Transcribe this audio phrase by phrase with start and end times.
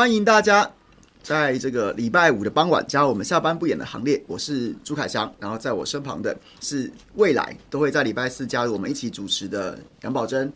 [0.00, 0.66] 欢迎大家
[1.22, 4.18] 在这个礼拜五的傍晚加入我们下班不演的行列。
[4.26, 10.50] 我是朱凯翔，然后在我身旁的是未来都会在礼拜四加入我们一起主持的杨宝珍。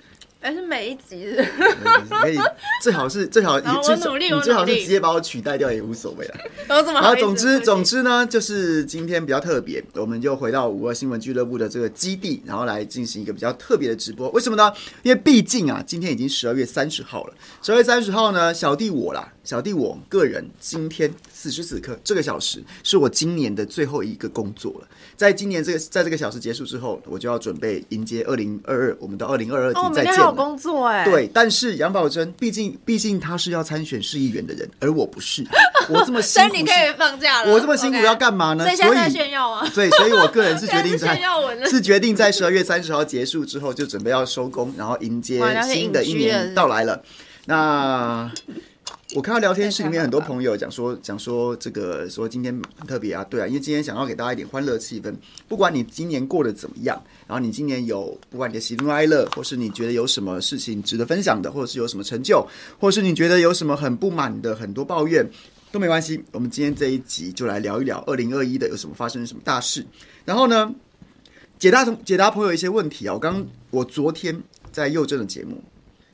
[0.44, 1.36] 还是每一集是
[2.20, 2.38] 可以，
[2.82, 6.34] 最好是最好，你最好你最好是直接把我取代掉也无所谓了。
[6.68, 14.28] 然后总之总之呢，就是今天比较特别，我们就回到五二新闻俱乐部的这个基地，然后来进行一个比较特别的直播。
[14.32, 14.70] 为什么呢？
[15.02, 17.32] 因为毕竟啊，今天已经十二月三十号了。
[17.62, 24.86] 十二月三十号呢，小弟我啦，小弟我个人今天此时此刻这个小时是我今年的最后一个工作了。
[25.16, 30.33] 在今年这个在这个小时结束之后，我就要准备迎接二零二二，我们的二零二二年再见。
[30.34, 35.44] 工作哎，对，但是杨宝珍毕竟毕竟他是要参选市议员的人，而我不是，
[35.88, 37.52] 我这么辛苦，所以你可以放假了。
[37.52, 38.64] 我这么辛苦要干嘛呢？
[38.64, 38.76] 所以
[39.10, 39.66] 炫耀啊！
[39.74, 41.20] 对，所以我个人是决定在
[41.70, 47.02] 是决定在十二月三十号结束之后就准备要收工，然后迎接新的一年到来了。
[47.46, 48.30] 那。
[49.12, 55.14] 我看到聊天室里面很多朋友讲说，讲说这个说今天很特别啊，对啊，因为今天想要给大家一点欢乐气氛。
[55.46, 62.44] 不管你今年过得怎么样，然后你今年有不管你的喜怒哀乐，或是你觉得有什么事情值得分享的，或者是有什么成就，
[62.80, 65.28] 或是你觉得有什么很不满的很多抱怨
[65.70, 66.24] 都没关系。
[66.32, 69.84] 我们今天这一集就来聊一聊二零二一的有什么发生什么大事，
[70.24, 70.74] 然后呢，
[71.58, 73.12] 解答解答朋友一些问题啊。
[73.12, 74.42] 我刚我昨天
[74.72, 75.62] 在佑正的节目。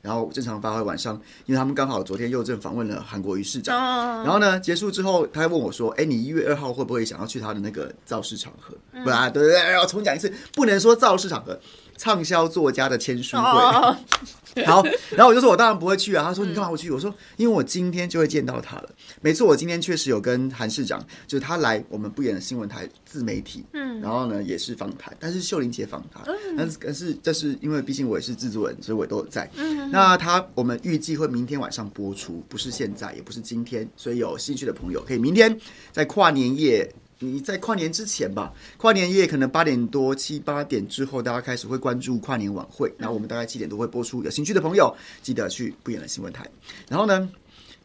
[0.01, 1.13] 然后正常发挥晚上，
[1.45, 3.75] 因为他们刚好昨天又正访问了韩国瑜市长，
[4.23, 11.59] 然后呢结束之后，他还问我说：“哎，你一月二号会不会想要去他的那个造势场合？”不啊，对对对，我重讲一次，不能说造势场合。
[12.01, 13.43] 畅销作家的签书会，
[14.65, 16.23] 好，然后我就说，我当然不会去啊。
[16.23, 16.89] 他说，你干嘛不去？
[16.89, 18.89] 我说，因为我今天就会见到他了。
[19.21, 26.23] 没错，我今天确实有跟韩市长，就是他来我们不演的新闻台自媒体，嗯，然后呢也是访谈，但是秀玲姐访谈，
[26.57, 29.47] 但是但是这是因为毕竟我也是制作人，所以我都有在。
[29.91, 35.55] 那他我们预计会明天晚上播出，不是现在，也不是今天，所以有兴趣的朋友可以明天
[35.91, 36.91] 在跨年夜。
[37.23, 42.91] 你在跨年之前吧，跨年夜可能八点多七八点之后，大家开始会关注跨年晚会。
[42.97, 44.91] 然后我们大概七点多会播出，有兴趣的朋友
[45.21, 46.49] 记得去不演的新闻台。
[46.89, 47.29] 然后呢，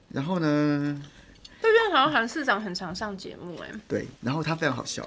[0.08, 1.02] 然后呢，
[1.60, 3.70] 最近好像韩市长很常上节目哎。
[3.86, 5.06] 对，然后他非常好笑，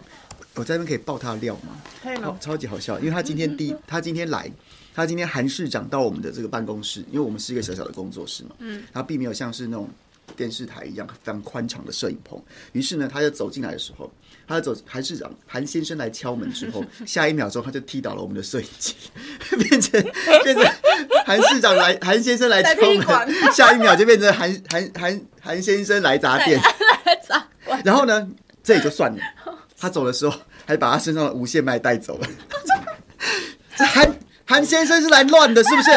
[0.54, 1.82] 我在那边可以爆他的料吗？
[2.04, 2.38] 可以吗？
[2.40, 4.52] 超级好笑，因为他今天第他今天来，
[4.94, 9.90] 他今天韩市长到我们的这个办公室，因为我们是一个小小的工作室嘛，嗯，他并没有像是那种。
[10.36, 12.42] 电视台一样非常宽敞的摄影棚，
[12.74, 14.12] 于是呢，他就走进来的时候，
[14.48, 18.96] 他就走韩市长韩先生来敲门之后，下一秒钟他就踢倒了我们的摄影机，
[19.58, 20.02] 变成
[20.44, 20.66] 变成
[21.26, 26.60] 韩市长来韩先生来敲门， 下一秒就变成韩韩韩韩先生来砸店，
[27.84, 28.28] 然后呢，
[28.64, 29.22] 这也就算了，
[29.78, 32.28] 他走的时候还把他身上的无线麦带走了，
[33.76, 34.16] 这韩
[34.46, 35.90] 韩先生是来乱的，是不是？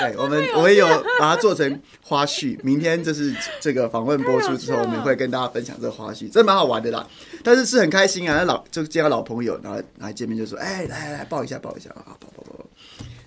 [0.00, 0.86] 对，我们我们有
[1.18, 2.58] 把它做成花絮。
[2.62, 7.06] 明天就是这个访问播出之后，我们会跟大家分享这个花絮，真的蛮好玩的啦。
[7.42, 12.64] 但是是很开心啊，那老就见到老朋友，然后来见面就说：“哎，来来来，抱一下，抱一下啊，抱抱抱。”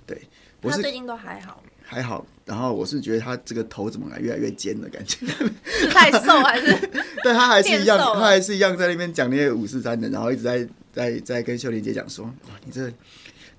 [0.07, 0.21] 对，
[0.61, 2.25] 我是最近都还好，还好。
[2.45, 5.25] 然后我是觉得他这个头怎么来越来越尖的感觉，
[5.65, 6.75] 是太瘦还是？
[7.23, 12.91] 对，他还是一样，他还是一样在那边讲那些五四三的，然后一直在在在跟秀玲姐讲说：“哇，你这。”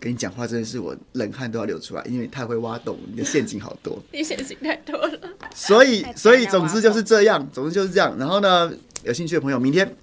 [0.03, 5.17] 跟你讲话真的是我冷汗都要流出来，因为太会挖洞，你的陷阱好多， 你陷阱太多了。
[5.55, 8.13] 所以，所以总之就是这样，总之就是这样。
[8.19, 8.73] 然后呢，
[9.05, 9.95] 有兴趣的朋友明天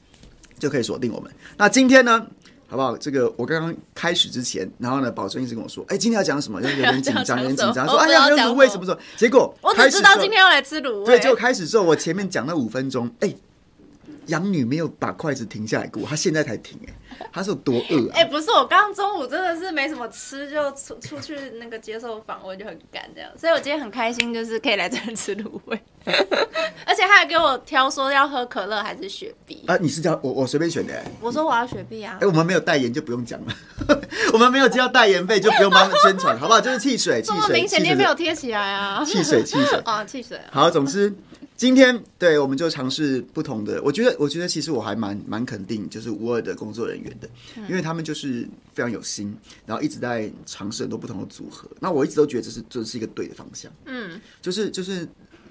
[0.58, 1.30] 就可以锁定我们。
[1.58, 2.26] 那今天呢，
[2.68, 2.98] 好不好？
[2.98, 7.86] 这个我刚刚开始之前，然后呢，宝珍一直跟我说：“哎、欸，今天要讲什么？”就有点紧张，有点紧张。
[7.86, 11.06] 说： “哎呀，卤味什么时候？”结果我只知道今天要来吃卤味。
[11.06, 13.38] 对，结果开始之后，我前面讲了五分钟，哎、欸。
[14.30, 18.14] 养女没有把筷子停下来过，她现在才停哎、欸，她是有多饿啊？
[18.16, 25.80] 哎、欸，不是，我刚刚中午真的是没什么吃，就出出去那个接受访问就很赶这样，所以我今天很开心，就是可以来这里吃卤味，
[26.86, 29.78] 而且他还给我挑说要喝可乐还是雪碧啊？
[29.78, 31.04] 你是叫我我随便选的、欸？
[31.22, 32.14] 我说我要雪碧啊！
[32.16, 33.54] 哎、欸，我们没有代言就不用讲了，
[34.34, 36.62] 我们没有接到代言费就不用帮他们宣传，好不好？
[36.62, 39.04] 就是汽水，汽水，明显你也没有贴起来啊？
[39.06, 40.40] 汽水，汽水啊，汽水。
[40.52, 41.14] 好，总之。
[41.60, 43.84] 今天对，我们就尝试不同的。
[43.84, 47.30] 我觉得，我觉得其实我还蛮蛮肯定，就是无二的工作人员的，
[47.68, 49.36] 因为他们就是非常有心，
[49.66, 51.70] 然后一直在尝试很多不同的组合。
[51.82, 53.70] 那我一直都觉得这是这是一个对的方向。
[53.84, 55.06] 嗯，就是就是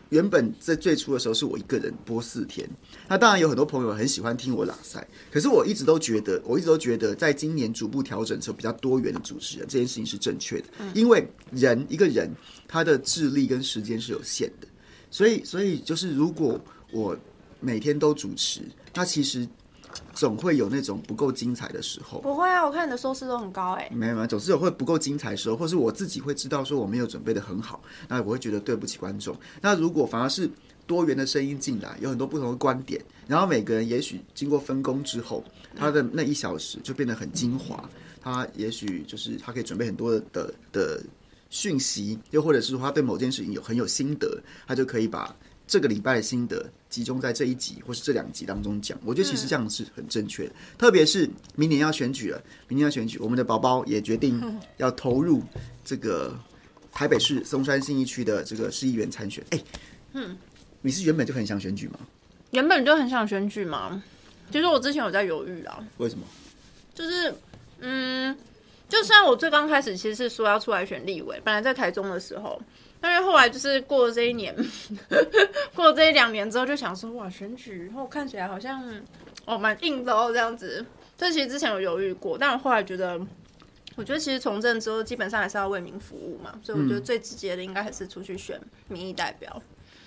[0.08, 2.66] 原本在最初的时候是我一个人播四天，
[3.06, 12.31] 那当然有很多朋友很喜欢听我朗赛，可是我一直都觉得，我一直都觉得，在今年逐步调整成比较多元的主持人这件事情是正确的，因为人一个人
[12.66, 14.66] 他的智力跟时间是有限的。
[15.11, 16.61] 所以，所以就是，如果
[16.93, 17.17] 我
[17.61, 18.62] 每天都主持，
[18.95, 19.49] 那其实
[20.15, 22.21] 总会有那种不够精彩的时候。
[22.21, 23.88] 不会啊，我看你的收视都很高哎。
[23.93, 29.37] 没有没有，总是有会不够精彩的时候，或是我自己会知道说我没有准备的很好，那我会觉得对不起观众。
[29.61, 30.49] 那如果反而是
[30.87, 35.43] 多元的声音进来，有很多不同的观点，然后每个人也许经过分工之后，
[35.75, 37.88] 他的那一小时就变得很精华。
[38.21, 41.03] 他也许就是他可以准备很多的的的
[41.50, 45.35] 讯息，又或者是说他对某件事情有很有心得，他就可以把
[45.67, 48.99] 这个礼拜的心得集中在这一集或是这两集当中讲。
[49.05, 54.40] 我觉得其实这样是很正确的，特别是明年要选举了，明年要选举，我们的宝宝也决定
[54.76, 55.43] 要投入
[55.85, 56.38] 这个
[56.93, 59.45] 台北市松山信义区的这个市议员参选。
[59.50, 59.62] 哎，
[60.12, 60.37] 嗯。
[60.81, 61.99] 你是原本就很想选举吗？
[62.52, 64.00] 原本就很想选举吗？
[64.52, 65.85] 其实我之前有在犹豫啊。
[65.97, 66.25] 为什么？
[66.95, 67.35] 就是，
[67.81, 68.35] 嗯，
[68.88, 72.61] 就虽然我最刚开始其实是说要出来选立委，本来在台中的时候，
[73.00, 74.57] 但是后来就是过了这一年，
[75.75, 78.83] 过了这一两年之后，就想说哇，选举然后看起来好像
[79.45, 80.85] 哦蛮硬的哦这样子。
[81.16, 83.21] 这其实之前有犹豫过，但我后来觉得，
[83.97, 89.62] 我觉得其实从政之后基本上还是要为民服务嘛，所以我觉得最直接的应该还是出去选民意代表。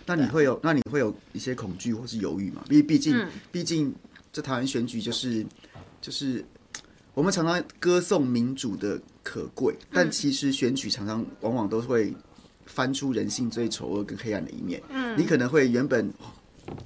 [0.05, 2.63] 那你会有，那你会有一些恐惧或是犹豫吗？
[2.69, 3.13] 因为毕竟，
[3.51, 3.95] 毕、嗯、竟
[4.31, 5.45] 这台湾选举就是，
[6.01, 6.43] 就是
[7.21, 12.11] 我们常常歌颂民主的可贵，但其实选举常常往往都会
[12.65, 14.81] 翻出人性最丑恶跟黑暗的一面。
[14.89, 16.11] 嗯，你可能会原本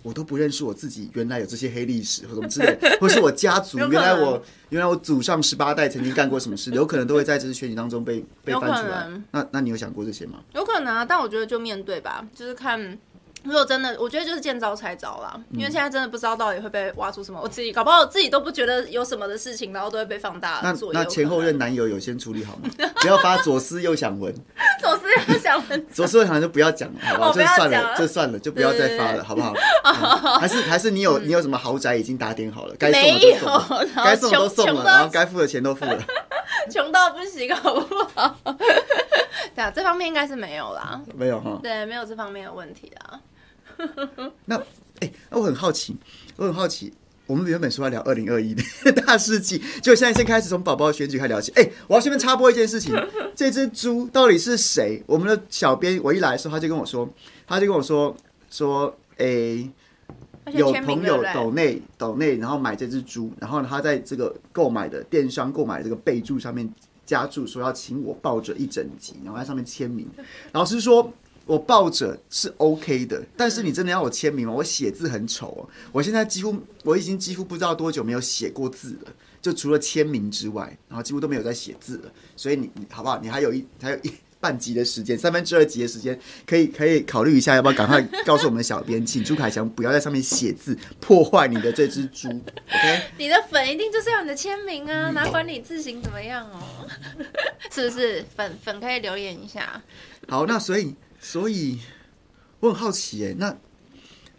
[0.03, 9.09] 我都不认识我自己，原来有这些黑历史或什么之类， 或是我家族原来我原来我祖上十八代曾经干过什么事，有可能都会在这次选举当中被被翻出来。
[9.31, 10.39] 那那你有想过这些吗？
[10.53, 12.99] 有可能啊，但我觉得就面对吧，就是看。
[13.45, 20.59] 如果真的，我觉得就是见招拆招啦，因为现在真的不知道到底会被挖出什么，我自己搞不好我自己都不觉得有什么的事情，然后都会被放大。
[20.63, 22.69] 那那前后任男友有先处理好吗？
[23.01, 24.33] 不要发左思右想文，
[24.81, 27.31] 左思右想文， 左思右想就不要讲了，好不好？
[27.31, 29.53] 就算了，就算了，就不要再发了，好不好？
[30.39, 35.97] 还是还是你有你有什么豪宅已经打点好了，该送的都送了，该送的都送了，然后该付的钱都付了，
[36.71, 38.35] 穷到不行，好不好？
[39.53, 43.19] 对啊，这方面应该是没有啦，没有哈，对，没有这方面的问题啦。
[44.45, 44.61] 那
[44.99, 45.95] 哎，我很好奇，
[46.37, 46.93] 我很好奇，
[47.27, 48.63] 我们原本说要聊二零二一的
[49.03, 51.51] 大事记，就现在先开始从宝宝选举开始聊起。
[51.53, 52.95] 哎，我要顺便插播一件事情，
[53.35, 55.03] 这只猪到底是谁？
[55.05, 57.09] 我们的小编我一来的时候，他就跟我说，
[57.45, 58.15] 他就跟我说
[58.49, 59.69] 说，哎，
[60.53, 66.73] 有朋友抖内抖内，然后买这只猪，然后他在这个购买的电商购买的这个备注上面
[67.05, 70.07] 加注说要请我抱着一整集，然后在上面签名。
[70.53, 71.11] 老师说。
[71.45, 74.53] 我抱着是 OK 的，但是你真的要我签名吗？
[74.53, 79.11] 我写字很丑哦，我现在几乎我已经几乎不知道多久没有写过字了，
[79.41, 82.11] 就除了签名之外，然后几乎都没有在写字了。
[82.35, 83.19] 所以你你好不好？
[83.21, 84.11] 你还有一还有一
[84.41, 92.27] 半集的时间，三分之二集的时间，可以可以考虑一下，要不要赶快告诉我们的小编，请朱凯翔不要在上面写字，破坏你的这只猪。
[92.29, 96.87] OK， 你的粉一定就是要你的签名啊，哪管你字形怎么样哦？
[97.71, 98.23] 是不是？
[98.35, 99.81] 粉粉可以留言一下。
[100.27, 100.95] 好，那所以。
[101.25, 101.79] 所以
[102.59, 103.53] 我很好奇，哎，那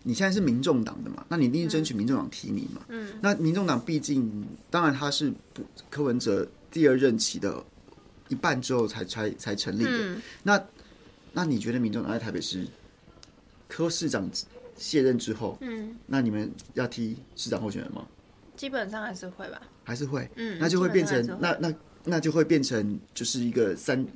[0.05, 1.27] 你现在是民众党的嘛？
[1.29, 2.81] 那你一定争取民众党提名嘛？
[2.87, 7.61] 嗯，那民众党毕竟，当然他是不柯文哲第二任期的
[8.29, 9.91] 一半之后才才才成立的。
[9.91, 10.65] 嗯、那
[11.33, 12.65] 那你觉得民众党在台北市
[13.67, 14.31] 柯市长
[14.77, 18.07] 卸任之后，嗯，那你们要踢市长候选人吗？
[18.57, 21.75] 基本上还是会吧，还是会，嗯，那就会变成那那
[22.05, 24.07] 那就会变成就是一个三。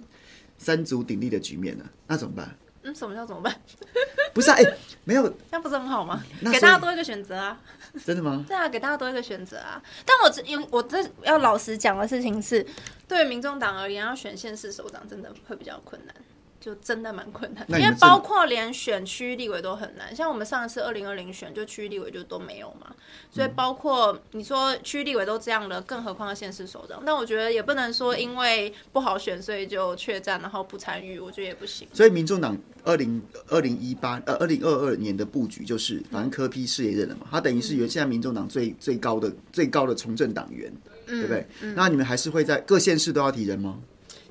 [0.62, 1.90] 三足鼎立的局面了？
[2.06, 2.54] 那怎么办？
[2.82, 3.54] 嗯，什么叫怎么办？
[4.32, 6.22] 不是啊，哎、欸，没有，那不是很好吗？
[6.52, 7.60] 给大家多一个选择啊！
[8.06, 8.44] 真的吗？
[8.49, 9.82] 对啊，给大家多一个选择啊！
[10.06, 12.64] 但我因为我这要老实讲的事情是，
[13.06, 16.14] 对民众党而言，要选县市首长真的会比较困难。
[16.61, 20.14] 就真的蛮困难的，因为包括连选区立委都很难。
[20.14, 22.95] 像我们上一次二零二零选，就区立委就都没有嘛。
[23.33, 27.02] 所以包括你说区立委都这样了，更何况县市首长。
[27.05, 31.19] 但我觉得也不能说因为不好选，所以就怯战，然后不参与。
[31.19, 31.88] 我觉得也不行。
[31.95, 40.71] 所以民众党二零二零一八呃二零二二年的布局就是，反正柯批事业任了嘛，他等于是原现在民众党最最高的最高的从政党员，
[41.07, 41.47] 对不对？
[41.75, 43.79] 那你们还是会在各县市都要提人吗？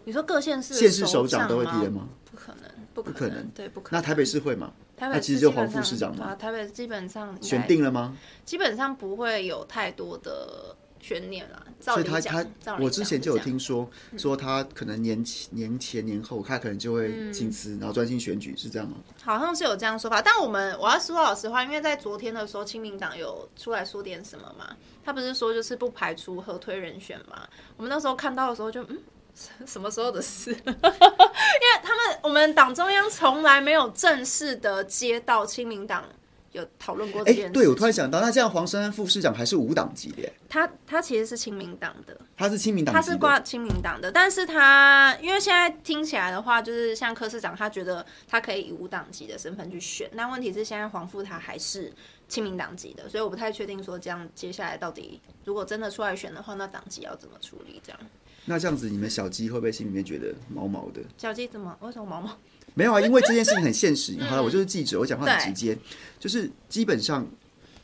[0.06, 2.08] 你说各县市县市首长都会提人吗？
[2.40, 4.02] 不可能，不可能，不可能，对，不可能。
[4.02, 4.72] 那台北市会吗？
[4.96, 6.36] 台北其实就黄副市长嘛。
[6.36, 8.18] 台北基本上选定了吗？
[8.46, 11.66] 基本上不会有太多的悬念了。
[11.80, 18.98] 所以他他，我之前就有听说，说他可能年前年前年后，他可能就会请辞，然后专心选举，是这样吗？
[19.24, 24.76] 好像是有这样说法，但我们我要说老实话，因为在昨天的时候，亲民党有出来说点什么嘛？
[25.04, 27.48] 他不是说就是不排除合推人选嘛？
[27.78, 29.00] 我们那时候看到的时候就嗯。
[29.66, 30.52] 什么时候的事？
[30.66, 36.04] 因为他们我们党中央从来没有正式的接到亲民党
[36.52, 37.50] 有讨论过这件事。
[37.50, 40.34] 哎，对，我突然想到，那这样黄珊珊副市长还是无党籍的耶？
[40.50, 50.10] 他他其实是亲民党的，他是亲民党，他是挂亲民党的，但是他因为现在听起来的话，就是像柯市长，他觉得他可以以无党籍的身份去选。
[50.14, 51.94] 那问题是现在黄副他还是
[52.28, 57.82] 亲民党籍的，所以我不太确定说这样接下来到底如果真的出来选的话，那党籍要怎么处理？
[57.86, 58.00] 这样。
[58.46, 61.02] 那这样子，你们小鸡会不会心里面觉得毛毛的？
[61.18, 61.76] 小鸡怎么？
[61.82, 62.36] 为什么毛毛？
[62.76, 64.16] 没有啊，因为这件事情很现实。
[64.24, 65.78] 好了，我就是记者，我讲话很直接，
[66.20, 67.28] 就是基本上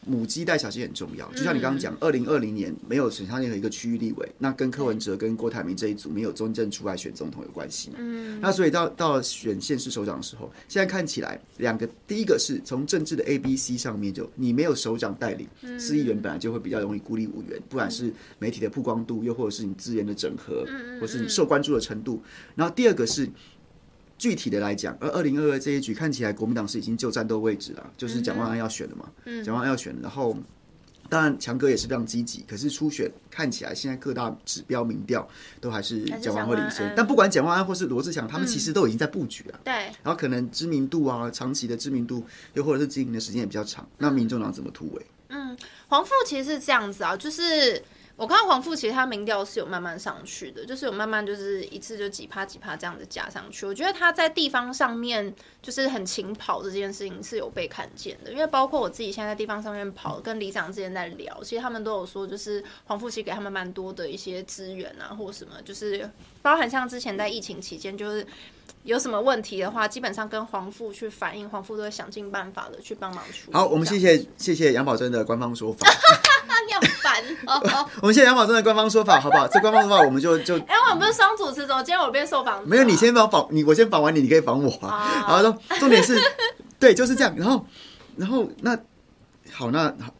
[0.05, 1.29] 母鸡带小鸡很重要。
[1.33, 7.91] 就像你刚刚讲，二零二零年没有选上任何一个区域立委，那跟柯文哲跟郭台铭这一组没有真正出来选总统有关系。
[7.97, 15.47] 嗯，那所以到到了选县市首长的时候，现在看起来两个，第一个是从政治的 A、B、C 上面，就你没有首长带领，
[15.79, 20.65] 市议员本来就会比较容易孤立无援，不管是媒体的曝光度，又或者是你资源的整合，
[21.01, 22.21] 或是你受关注的程度。
[22.55, 23.29] 然后第二个是。
[24.17, 29.09] 具体的来讲，而二零二二这一局看起来，国民党是已经就战斗位置了，就是蒋万安要选的嘛，
[29.43, 30.35] 蒋万安要选了，然后
[31.09, 35.27] 当然强哥也是非常积极，可是初选看起来现在各大指标民调
[35.59, 45.05] 都还是蒋万安会领先，但不管蒋万安或是罗志祥，他们其实都已经在布局了，对，然后可能知名度啊，长期的知名度，又或者是经营的时间也比较长，那民众党怎么突围？
[45.27, 45.57] 嗯，
[45.87, 47.83] 黄富其实是这样子啊，就是。
[48.17, 53.65] 我看到黄富其实他民调是有慢慢上去的，就是有慢慢就是一次就几趴几趴这样子加上去。
[53.65, 66.09] 我觉得他在地方上面就是很勤跑这件事情是有被看见的，因为包括我自己现在在地方上面跑，跟里长之前在聊，其实他们都有说，就是黄富其实给他们蛮多的一些资源啊，或什么，就是
[66.41, 68.25] 包含像之前在疫情期间就是。
[68.83, 73.53] 有什么问题的话，基本上跟黄富去反映，黄富都会想尽办法的去帮忙处理。
[73.57, 75.87] 好，我们谢谢谢谢杨宝珍的官方说法。
[76.65, 77.89] 你好烦哦！
[78.01, 79.47] 我们谢谢杨宝珍的官方说法，好不好？
[79.47, 80.57] 这官方说法我们就就。
[80.67, 82.67] 哎，我们不是双主持，怎么今天我变受访？
[82.67, 85.25] 没有，你先访访你，我先访完你，你可以访我啊。
[85.27, 86.19] 然后，说重点是，
[86.79, 87.33] 对，就是这样。
[87.37, 87.65] 然后，
[88.17, 88.77] 然后那
[89.51, 90.13] 好，那好，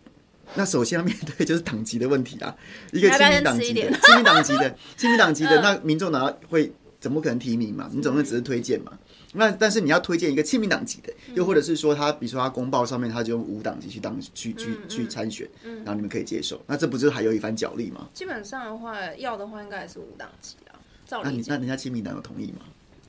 [0.53, 2.53] 那首先要面对就是党籍的问题啊，
[2.91, 6.73] 一个亲民党籍的，亲民党籍的，亲民党籍的，那民众党会。
[6.97, 7.87] 怎么可能提名嘛？
[7.91, 8.91] 你总不能只是推荐嘛？
[9.35, 18.09] 那但是你要推荐一个亲民党籍的，又或者是说他，比如说他公报上面他就用无党籍去当去去去参选，然后你们可以接受，那这不就还有一番角力吗？
[18.13, 20.79] 基本上的话，要的话应该也是无党籍啊。
[21.05, 22.65] 照理，那你那人家亲民党有同意吗？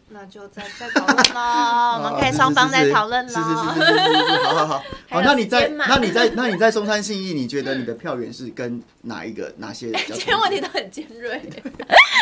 [0.09, 3.33] 那就再再讨论喽， 我们可以双方再讨论喽。
[3.33, 4.83] 是是是是是，好好好。
[5.11, 9.91] 好，那你在那你在那你在松山信义，你觉得你的票源是跟哪一个哪些？
[10.07, 11.33] 这些问题都很尖锐，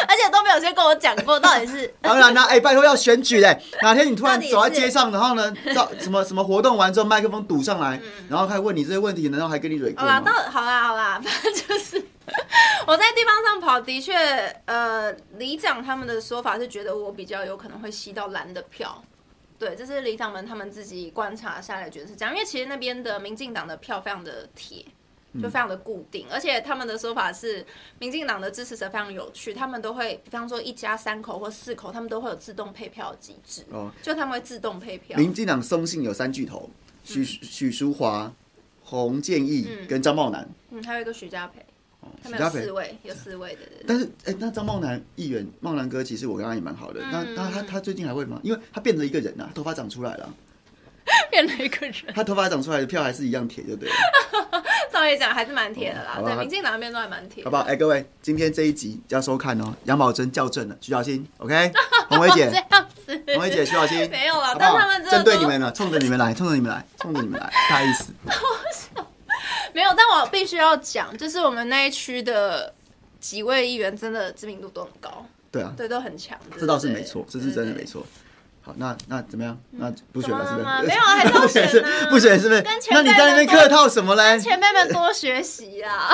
[0.08, 1.92] 而且都没有先跟我讲过，到底是。
[2.00, 8.00] 当然啦，哎，拜托要选举嘞，哪天你突然走在街上，然后呢，到什么什么活动完之后，麦克风堵上来，
[8.30, 10.10] 然后开始问你这些问题，难道还跟你蕊过吗？
[10.10, 12.02] 好啦，到好啦好啦，反正就是。
[12.86, 14.14] 我在地方上跑，的确，
[14.66, 19.02] 呃，里长他们的说法是觉得我比较有可能会吸到蓝的票，
[19.58, 24.84] 对，这是里长们他们自己观察下来觉得是这样，因为其实那边的民进党的票非常的铁，
[25.34, 27.64] 就非常的固定，而且他们的说法是，
[27.98, 35.18] 民进党的支持者非常有趣，他们都会，比方说一家三口或四口，他们都会有自动配票机制，哦，就他们会自动配票。
[35.18, 36.70] 民进党松信有三巨头，
[37.02, 38.32] 许许淑华、
[38.82, 41.64] 洪建义跟张茂南，嗯，还有一个许家培。
[42.22, 43.84] 他们有四位，有四位的人。
[43.86, 47.00] 但是，哎、欸，那张茂南议员，茂南哥，其实我跟他也蛮好的。
[47.12, 48.40] 那、嗯、他他他最近还会吗？
[48.42, 50.34] 因为他变了一个人啊，头发长出来了。
[51.30, 51.94] 变了一个人。
[52.14, 53.94] 他头发长出来的票还是一样铁，就对了。
[54.90, 56.18] 照理讲还是蛮铁的啦。
[56.18, 57.44] 哦、对，民进党那边都还蛮铁。
[57.44, 57.62] 好不好？
[57.64, 59.74] 哎、欸，各位，今天这一集要收看哦。
[59.84, 61.72] 杨宝珍校正了，徐小新，OK。
[62.08, 62.50] 洪薇姐，
[63.34, 64.54] 洪薇姐，徐小新，没有了。
[64.58, 68.12] 但他们针对你们了，冲着你们来，冲着你们来，冲着你们来，大意思。
[69.74, 72.72] 没有，但我必须要讲，就是我们那一区的
[73.20, 78.06] 几位议员真的知名度都很高，对啊，对，都很强，这倒是没错，这是真的没错。
[78.62, 79.60] 好，那那怎么样？
[79.72, 80.64] 那不选了是不是？
[80.88, 82.06] 没有，还是要选呢？
[82.08, 82.62] 不选是不是？
[82.92, 84.38] 那你在那边客套什么嘞？
[84.40, 86.08] 前辈们多学习啊！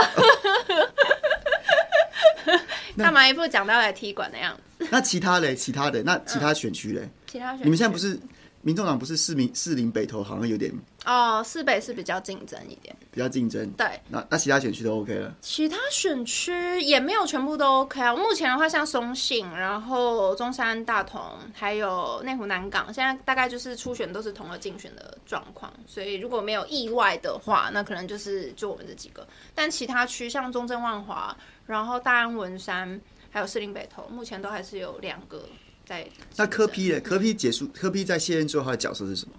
[2.98, 4.88] 干嘛一副讲到来踢馆的样子？
[4.90, 5.54] 那其他嘞？
[5.54, 7.08] 其他的那其他选区嘞？
[7.30, 8.18] 其他选，你们现在不是？
[8.62, 10.70] 民众党不是四民四林北投好像有点
[11.06, 13.70] 哦，市北是比较竞争一点，比较竞争。
[13.70, 18.14] 对，那那其他选区都 OK 了，其他选区也没有全部都 OK 啊。
[18.14, 21.22] 目前的话，像松信，然后中山大同，
[21.54, 25.72] 还有内湖南港，现在大概就是初选都是同个竞选的状况。
[25.86, 29.26] 所以如果没有意外的话，那可能就是就我们这几个。
[29.54, 31.34] 但其他区像中正万华，
[31.66, 35.48] 然后大安文山，还有士林北投，目前都还是有两个
[35.86, 36.06] 在。
[36.36, 37.00] 那柯 P 呢？
[37.00, 39.32] 柯 P 结束，柯 P 在卸任之后，他的角色是什么？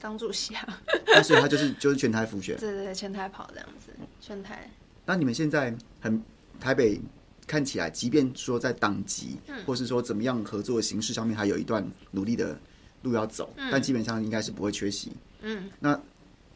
[0.00, 0.82] 当主席啊。
[1.06, 2.56] 那 所以他就是就是全台辅选。
[2.56, 4.70] 对对对，全台跑这样子，全台。
[5.04, 6.22] 那你们现在很
[6.58, 7.00] 台北
[7.46, 12.58] 看起来，即便说在党籍，嗯、或是说怎么样合作的形式上面，还有一段努力的
[13.02, 15.12] 路要走，嗯、但基本上应该是不会缺席。
[15.42, 15.70] 嗯。
[15.78, 16.00] 那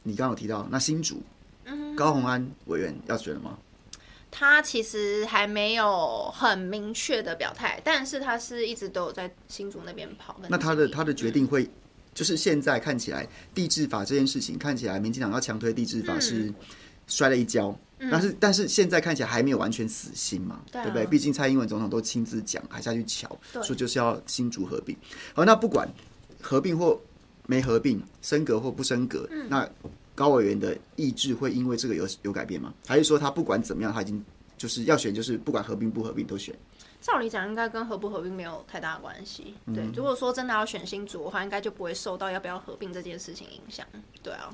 [0.02, 1.22] 你刚刚有提到那新竹，
[1.64, 3.58] 嗯，高虹安委员要选了吗？
[4.36, 10.36] 他其实还没有很明确的表态，但是他是一直都有在新竹那边跑。
[10.48, 11.70] 那他的他的决定会，嗯、
[12.14, 16.52] 就是现在看起来地治法这件事情看起来，民进党要强推地治法是
[17.06, 21.04] 摔了一跤，嗯、但是但是现在看起来还没有完全死心嘛，对，啊、对不对？
[21.06, 23.28] 毕竟蔡英文总统都亲自讲，还下去瞧，
[23.62, 24.96] 说就是要新竹合并。
[25.34, 25.88] 好，那不管
[26.40, 26.98] 合并或
[27.46, 29.68] 没合并，升格或不升格，嗯、那。
[30.16, 32.72] 高委员的意志会因为这个有有改变吗？
[32.86, 34.24] 还是说他不管怎么样，他已经
[34.56, 36.54] 就是要选，就是不管合并不合并都选？
[37.04, 39.54] 照理讲，应该跟合不合并没有太大的关系。
[39.74, 43.86] 对，嗯、如果说真的要选新组的话，应该就不会受到要不要合并这件事情影响。
[44.22, 44.48] 对啊。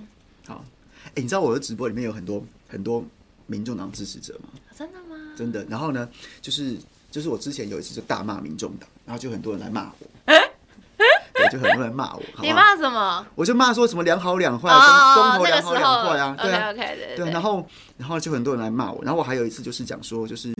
[0.48, 0.64] 好，
[1.04, 3.04] 哎、欸，你知道我的直播里面有很多很多
[3.46, 4.48] 民众党支持者吗？
[4.76, 5.16] 真的吗？
[5.36, 5.64] 真的。
[5.66, 6.08] 然后呢，
[6.42, 6.76] 就是
[7.08, 10.32] 就是我之前有一次就大骂民众党，然后就很多人来骂我。
[11.52, 13.26] 就很多人骂我，你骂什么？
[13.36, 14.68] 我就骂说什么两好两坏，
[15.14, 17.64] 公投两好两坏啊，对啊，对，然后
[17.96, 20.52] 然后就很多人来骂我，然后我还有一次就是讲说就是。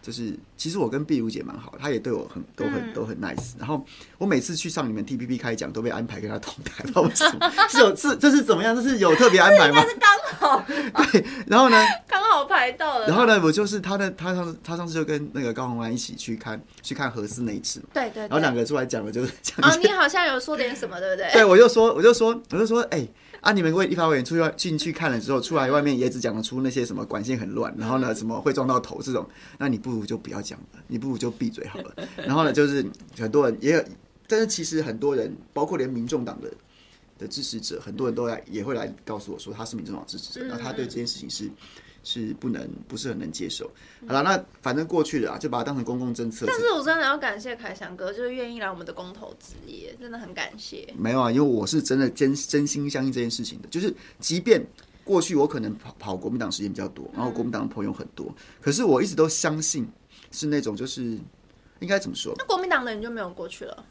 [0.00, 3.52] 就是，其实我跟碧如姐蛮好，她也对我很都很、嗯、都很 nice。
[3.58, 3.84] 然后
[4.16, 7.52] 我每次去上你们 TPP 开讲，都被安排跟她同台，不知道为什么？
[7.68, 8.74] 是有是这是怎么样？
[8.74, 9.82] 这是有特别安排吗？
[9.86, 10.64] 是刚好。
[11.12, 11.76] 对，然后呢？
[12.08, 13.06] 刚好排到了。
[13.06, 13.38] 然后呢？
[13.42, 17.86] 我就是她的，她上她上次就跟那个高红安一起去看去看何思那一次嘛。
[17.92, 18.22] 对，对对。
[18.22, 19.56] 然后两个出来讲了，就是讲。
[19.68, 21.30] 哦，你好像有说点什么，对不对？
[21.32, 23.10] 对，我就说，我就说，我就说，哎、欸。
[23.40, 23.52] 啊！
[23.52, 29.26] 你们为一发委员出去进去看了之后，出来外面也只讲得出那些什么管线很乱，然后呢，什么会撞到头这种，
[29.58, 31.94] 那你不如就不要讲了，你不如就闭嘴好了。
[32.16, 32.84] 然后呢，就是
[33.16, 33.84] 很多人也有，
[34.26, 36.50] 但是其实很多人，包括连民众党的
[37.18, 41.50] 的支持者，很多人都来也会来告诉我说他是民众党支持者，那他对这件事情是。
[42.08, 43.70] 是不能，不是很能接受。
[44.06, 46.46] 好了，那反正过去了啊，就把它当成公共政策。
[46.46, 50.88] 但是我真的要感谢凯翔哥，就是愿意来我们的公投职业，真的很感谢。
[50.96, 53.68] 没有啊，因为我是真的真真心相信这件事情的。
[53.68, 54.66] 就是即便
[55.04, 59.86] 过去我可能跑跑国民党时间比较多，然后国民党的朋友很多，嗯、可是我一直都相信
[60.32, 61.02] 是那种就是
[61.80, 62.32] 应该怎么说？
[62.38, 63.84] 那国民党的人就没有过去了。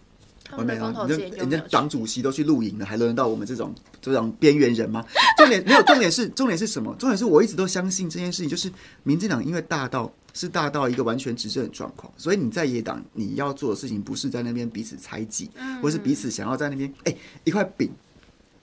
[0.55, 5.05] 我没有，人家人家党主席都去露营了，还轮得到我们这种这种边缘人吗？
[5.37, 6.95] 重点没有，重点是重点是什么？
[6.97, 8.71] 重点是我一直都相信这件事情，就是
[9.03, 15.49] 民进党因为大到是大到一个完全执政的状况，所以你在野党你要做的事情不是在那边彼此猜忌，
[15.81, 17.91] 或是彼此想要在那边哎、欸、一块饼。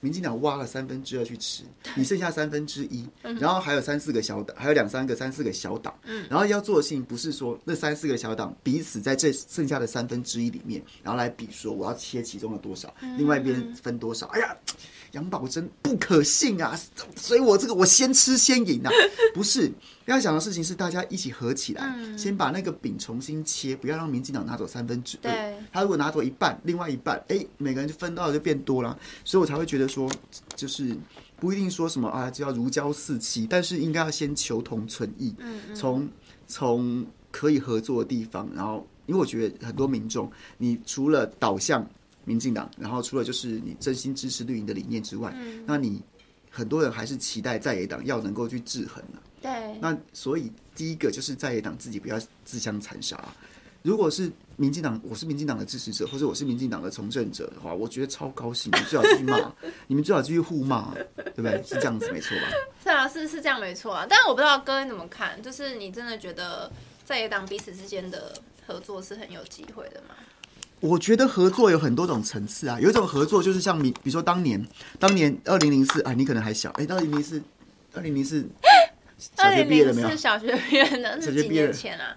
[0.05, 1.63] 民进党挖了三分之二去吃，
[1.97, 5.95] 你剩下三分之一，然后还有三四个小党，还有两三个、三四个小党，
[6.29, 14.27] 然后要做的事情不是说那三四个小党彼此在这剩下的三分之一里面，然后来比说我要切其中的多少，另外一边分多少。
[14.27, 14.55] 哎呀。
[15.15, 16.77] 杨宝珍不可信啊，
[17.15, 18.91] 所以我这个我先吃先赢啊，
[19.33, 19.71] 不是
[20.07, 25.55] 要讲的事情是大家一起合起来，嗯、先把那个饼重新切，不要让民进党拿走三分之二。
[25.73, 30.11] 他如果拿走一半，另外一半，哎、欸，每个人就分到就变多了，所以我才会觉得说，
[30.55, 30.97] 就是
[31.37, 35.35] 不一定说什么啊，就要如胶似漆，但是应该要先求同存异，
[35.75, 36.09] 从
[36.47, 41.87] 从、嗯嗯、可以合作的地方，然后因为我觉得很多民众，你除了导向。
[42.27, 46.03] 民进党，然后除了就是你真心支持绿营的理念之外，嗯、那你
[46.51, 49.21] 很多人还是期待在野党要能够去制衡了、啊。
[49.45, 53.23] 对，那所以第一个就是在野党自己不要自相残杀。
[53.83, 59.53] 如果是民进党，我是民进党的支持者，或者我是民进党的从政者的话，我觉得超高兴，你最好继续骂，
[59.87, 61.63] 你们最好继续互骂，对不对？
[61.63, 62.45] 是这样子没错吧？
[62.83, 64.07] 是啊，是是这样没错啊。
[64.09, 66.73] 但是我不知道哥你怎么看，就是你真的觉得
[67.05, 68.33] 在野党彼此之间的
[68.67, 70.15] 合作是很有机会的吗？
[70.81, 74.67] 我觉得合作有很多种层次啊，有一种合作就是像你，比如说当年，
[74.99, 77.43] 当年二零零四，啊，你可能还小，哎，二零零四，
[77.93, 78.47] 二零零四，
[79.37, 80.11] 小学毕业了没有？
[80.11, 82.17] 是小学毕业的，是几年前啊？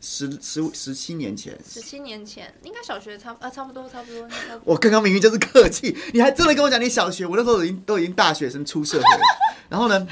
[0.00, 4.28] 十十十七年前，十七年前应该小学差啊，差不多差不多。
[4.64, 9.24] 我刚刚明明就是客气，你还真的跟我讲你小学，我那时候已经都已经大学生出社会了。
[9.68, 10.06] 然后呢，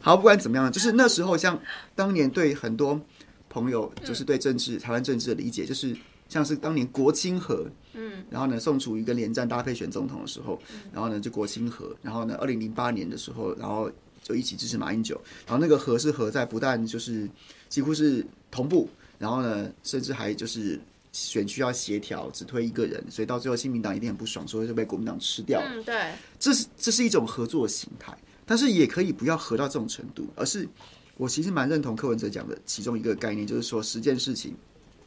[0.00, 1.60] 好，不管怎么样，就是那时候像
[1.94, 3.00] 当年对很多
[3.48, 5.96] 朋友，就是对政治、嗯、台湾政治的理解，就是。
[6.28, 10.60] 像是当年国亲和，嗯，然后呢，宋楚瑜跟连战搭配选总统的时候，
[10.92, 13.88] 然后呢就国亲和，然后呢，二零零八年的时候，然后
[14.26, 15.14] 就一起支持马英九，
[15.46, 17.30] 然后那个合是合在不但就是
[17.68, 20.80] 几乎是同步，然后呢，甚至还就是
[21.12, 25.70] 选区要协调，只推一个人，所以到最后，亲民党一定很不爽，所以就被国民党吃掉了。
[25.74, 28.12] 嗯，对，这是这是一种合作的形态，
[28.44, 30.68] 但是也可以不要合到这种程度，而是
[31.16, 34.52] 我其实蛮认同柯文哲讲的其中一个概念，就是说十件事情。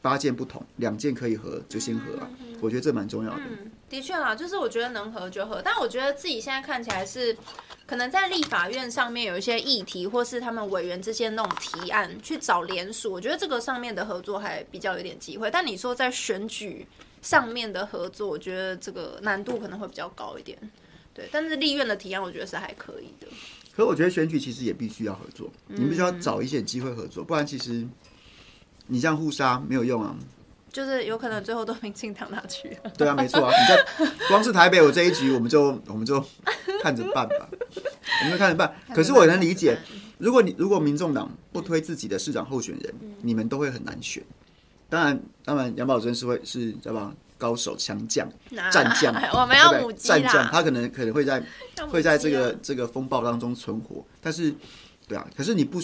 [0.02, 3.42] 八件不同，两件可以合就先合啊，嗯、我觉得这蛮重要的。
[3.50, 7.36] 嗯，的确啊，就是我觉得能合就合，但我觉得自己现在看起来是，
[7.88, 15.50] 可能在立法院上面有一些议题，或是他们委员之间那种提案去找联署，我觉得这个上面的合作还比较有点机会。
[15.50, 16.86] 但你说在选举
[17.22, 20.58] 上面的合作，我觉得这个难度可能会比较高一点。
[21.14, 23.28] 对，但是立院的提案，我觉得是还可以的。
[23.76, 27.88] 可我觉得选举其实也必须要合作，你必须要找一些机会合作，不然其实
[28.88, 30.16] 你这样互杀没有用啊。
[30.72, 32.78] 就是有可能最后都民进党拿去。
[32.98, 33.52] 对啊，没错啊。
[33.52, 36.24] 你在 光是台北，我这一局我们就我们就
[36.82, 37.50] 看着办吧，
[38.22, 38.74] 我们就看着办。
[38.94, 39.78] 可是我能理解，
[40.18, 44.24] 如果你如果民众党不推自己的市长候选人，你们都会很难选。
[44.90, 47.14] 当然，当然杨宝珍是会是知道吧？
[47.38, 48.30] 高手强将
[48.72, 50.20] 战将， 我们要母鸡啦。
[50.20, 51.42] 战将他可能可能会在
[51.90, 54.54] 会在这个这个风暴当中存活，但是
[55.08, 55.82] 对啊，可是你不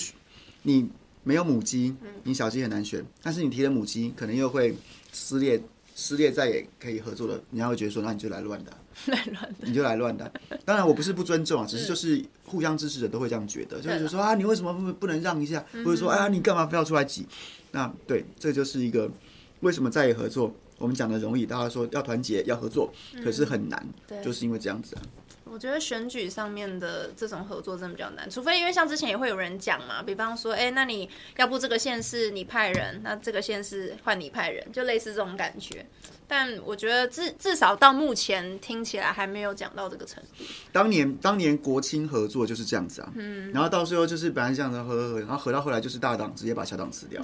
[0.64, 0.90] 你。
[1.26, 3.04] 没有母鸡，你小鸡很难选。
[3.22, 4.74] 但是你提了母鸡，可能又会
[5.12, 5.62] 撕裂，
[5.94, 7.42] 撕裂再也可以合作了。
[7.50, 8.72] 你还会觉得说，那你就来乱的，
[9.12, 10.32] 来乱的，你就来乱的。
[10.64, 15.66] 当然，我不是不尊重啊，只是就是互相支持者都会这样觉得，就是说啊，你为什么不不能让一下？
[15.84, 17.26] 或者说啊，你干嘛非要出来挤？
[17.72, 19.10] 那对，这就是一个
[19.62, 23.84] 为什么再也合作，我们讲的容易，大家说要团结要合作，可是很难，
[24.24, 25.02] 就是因为这样子啊。
[25.46, 35.86] 我觉得选举上面的这种合作真的比较难，除非因为像之前也会有人讲嘛，比方说，哎，那你要不这个县市你派人，那这个县市换你派人，就类似这种感觉。
[36.28, 40.44] 但我觉得至至少到目前听起来还没有讲到这个程度。
[40.72, 47.22] 当年当年国青合作就是这样子啊，嗯，然后到最后就是本来这样子合合合，然后合到后来就是大党直接把小党吃掉，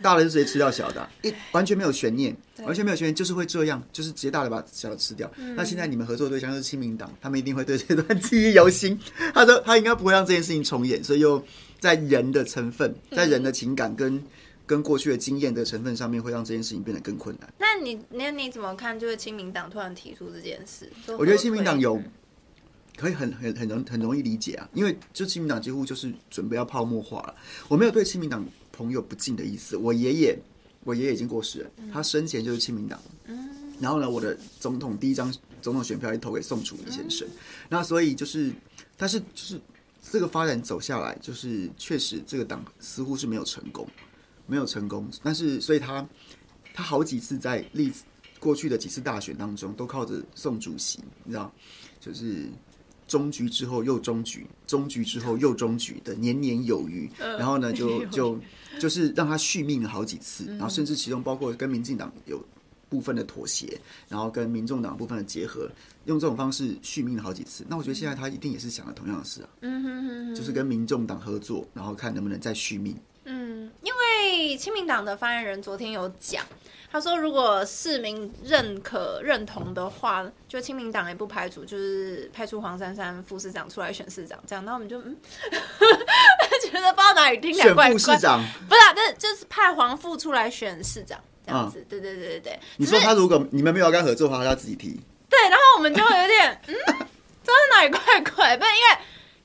[0.00, 5.30] 大的就直接吃掉小的，一完全没有悬念，完全没有悬念，就是会这样，就是直接大的把小的吃掉。
[5.36, 8.98] 嗯、那现在你们合作对象是亲民党，他们一定会对这段记忆犹新，
[9.32, 11.42] 他说他应该不会让这件事情重演，所以又
[11.78, 14.22] 在人的成分，在人的情感跟。
[14.72, 17.52] 跟过去的经验的成分上面，会让这件事情变得更困难。
[17.58, 18.98] 那你那你怎么看？
[18.98, 22.00] 就是亲民党突然提出这件事，我觉得亲民党有
[22.96, 27.34] 可以很很很容很容易理解啊，因为就亲民党几乎就是准备要泡沫化了。
[27.68, 29.76] 我没有对亲民党朋友不敬的意思。
[29.76, 30.38] 我爷爷，
[30.84, 32.98] 我爷爷已经过世了，他生前就是亲民党。
[33.26, 33.50] 嗯。
[33.78, 35.30] 然后呢，我的总统第一张
[35.60, 37.28] 总统选票也投给宋楚瑜先生。
[37.68, 38.50] 那所以就是，
[38.96, 39.60] 但是就是
[40.10, 43.86] 这个发展走下来，就是确实这个党似乎是没有成功。
[44.52, 46.06] 没有成功，但是所以他
[46.74, 47.90] 他好几次在历
[48.38, 51.50] 过去的几次大选当中，都靠着宋主席，你知道，
[51.98, 52.50] 就是
[53.08, 57.10] 中局之后又中局，中局之后又中局的年年有余。
[57.18, 58.38] 然后呢，就 就
[58.78, 62.44] 就是让他续命了好几次，然后甚至其中包括跟民进党有
[62.90, 65.70] 部分的妥协，然后跟民众党部分的结合，
[66.04, 67.64] 用这种方式续命了好几次。
[67.68, 69.48] 那我觉得现在他一定也是想了同样的事啊，
[70.36, 72.94] 就是跟民众党合作，然后看能不能再续命。
[74.56, 76.44] 亲民党的发言人昨天有讲，
[76.90, 85.16] 他说如果市民认可认同的话，就亲民党也不排除就是派出黄珊珊副市长出来选市长，这样，那我们就嗯，
[86.62, 87.84] 觉得不知道哪里听起来怪怪。
[87.88, 92.60] 选副市长不是、啊，就是就是派黄副出来选市长这样子，嗯、对对对对对。
[92.76, 95.00] 你说他如果你们没有跟他合作的话，他要自己提。
[95.28, 96.74] 对，然后我们就会有点嗯，
[97.42, 98.56] 这是哪里怪怪？
[98.56, 98.98] 不是，因为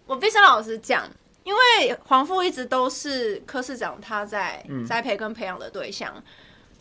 [0.06, 1.10] 我必须老实讲。
[1.48, 6.24] 因为黄副一直都是柯市长他在栽培跟培养的对象，嗯、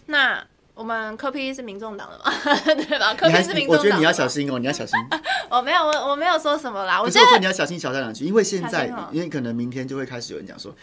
[0.06, 2.32] 那我们柯 P 是民众党的嘛，
[2.74, 3.14] 对吧？
[3.14, 4.98] 柯 P 是民众党，我觉得你要小心哦，你要小心。
[5.48, 7.00] 我没有，我我没有说什么啦。
[7.00, 10.74] 我觉得你要小心小三两句，因为现在，因为可能明天就会开始有人讲说，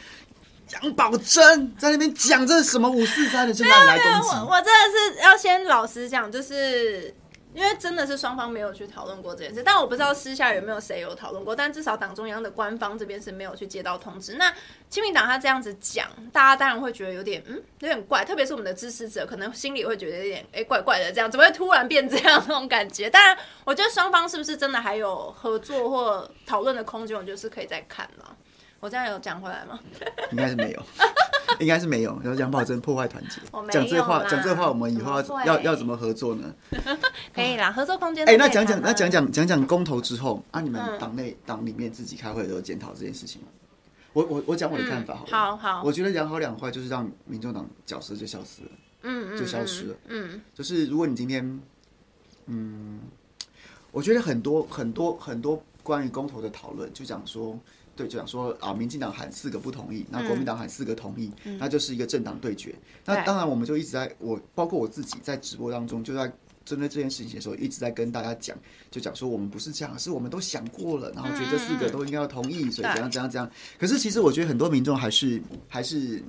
[0.82, 4.30] 杨宝珍在那边讲这是什么五四三的，就让你来攻击。
[4.50, 7.14] 我真的是要先老实讲，就是。
[7.54, 14.34] 因为真的是双方没有去讨论过这件事，但我不知道私下有没有谁有讨论过，但至少党中央的官方这边是没有去接到通知。
[14.36, 14.54] 那
[14.90, 23.10] 亲民党他这样子讲，大家当然会觉得有点嗯有点怪，特别是我们的支持者，可能心里会觉得有点哎怪怪的，这样怎么会突然变这样那种感觉？
[23.10, 28.36] 当然，我觉得双方是不是真的还有合作或讨论的空间，我就是可以再看了。
[28.84, 29.80] 我这样有讲回来吗？
[30.32, 30.84] 应该是没有。
[31.60, 33.40] 应该是没有，然后杨宝珍破坏团结。
[33.72, 36.54] 讲这话，讲这话，我们以后要要要怎么合作呢？
[37.34, 38.28] 可以啦，合作空间。
[38.28, 43.48] 哎，那讲讲，那讲讲讲讲公投之后啊，你们党内党里面自己开会都有检讨这件事情吗？
[44.14, 45.84] 我我我讲我的看法好，好好。
[45.84, 48.70] 我觉得两好两坏就是让民众党角色就消失了，
[49.04, 51.62] 嗯就消失了，嗯，就是如果你今天，
[52.48, 53.00] 嗯，
[53.92, 57.58] 我觉得很多很多很多关于公投的讨论，就讲说。
[57.96, 62.72] 对，就讲说啊，民进党喊四个不同意，那国民党喊四个同意，嗯、那就是一个政党对决。
[62.72, 66.32] 嗯、那当然，我们就一直在我包括我自己在直播当中，就在
[66.66, 68.58] 针对这件事情的时候，一直在跟大家讲，
[68.90, 73.48] 就讲说我们不是这样，是我们都想过了，然后觉得这四个都应该要同意，所以怎样怎样怎样。
[73.78, 76.24] 可是其实我觉得很多民众还是还是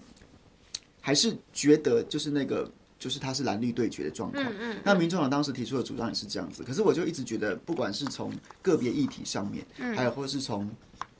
[1.00, 4.44] 还是觉得就是那个就是他是蓝绿对决的状况。
[4.44, 4.76] 嗯嗯。
[4.84, 9.64] 那民众党当时提出的主张也是这样子，可是我就一直觉得，不管是从个别议题上面，
[9.96, 10.68] 还有或者是从。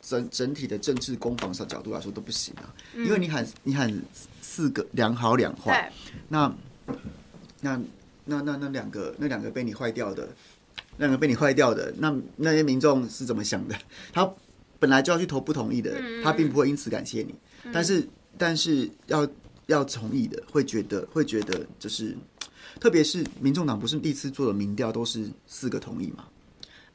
[0.06, 3.90] 整整体的政治攻防上角度来说都不行啊，因为你喊你喊
[4.42, 5.90] 四个两好两坏，
[6.28, 6.54] 那
[7.62, 7.80] 那
[8.26, 10.28] 那那那两个那两个被你坏掉的，
[10.98, 13.74] 两个被你坏掉的，那那些民众是怎么想的？
[14.12, 14.30] 他
[14.78, 17.34] 本来就要去投不同意的，他并不会因此感谢你，
[17.72, 19.26] 但是但是要
[19.66, 22.14] 要同意的，会觉得会觉得就是，
[22.78, 26.26] 特别是民众党不是第一次做的民调都是四个同意嘛？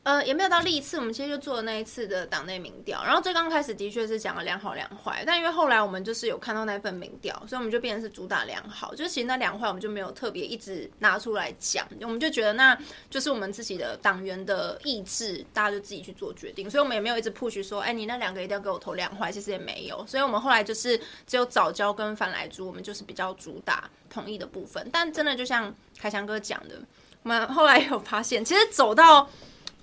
[0.10, 12.76] 呃，也没有到历次，我们其实就做了那一次的党内民调，然后最刚开始的确是讲了两好两坏，但因为后来我们就是有看到那份民调，所以我们就变成是主打两好，就其实那两坏我们就没有特别一直拿出来讲，我们就觉得那
[13.08, 26.82] 就是我们自己的党员的意志，大家就自己去做决定，所以我们也没有一直 push 说，哎，你那两个一定要给我投两坏，其实也没有，所以我们后来就是只有早教跟反来猪，我们就是比较主打同意的部分，但真的就像凯强哥讲的，
[27.22, 29.30] 我们后来有发现，其实走到。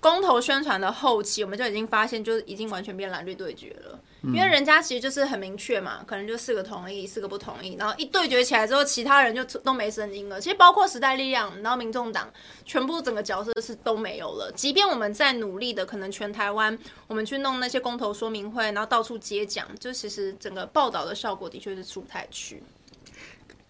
[0.01, 3.99] 公投宣传的后期，我们就已经发现，就已经完全变蓝绿对决了。
[4.23, 10.41] 因为人家其实就是很明确嘛，可能就四个同意，四个不同意，然后一对决起来之后，其他人就都没声音了。
[10.41, 12.29] 其实包括时代力量，然后民众党，
[12.65, 14.51] 全部整个角色是都没有了。
[14.57, 22.61] 即便我们在努力的，可能全台湾我们去弄那些公投说明会，然后到处接讲，就其实整个报道的效果的确是出不太去。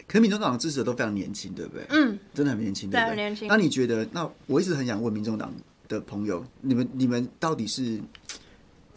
[0.07, 1.85] 可是民众党的支持者都非常年轻，对不对？
[1.89, 3.15] 嗯，真的很年轻，对不对？
[3.15, 3.47] 年轻。
[3.47, 4.07] 那你觉得？
[4.11, 5.53] 那我一直很想问民众党。
[5.87, 7.99] 的朋友，你们你们到底是，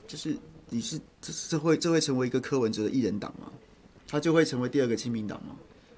[0.06, 0.36] 就是
[0.68, 3.50] 你是这这会这会成为一个柯文哲的艺人党吗？
[4.06, 5.56] 他就会成为第二个亲民党吗？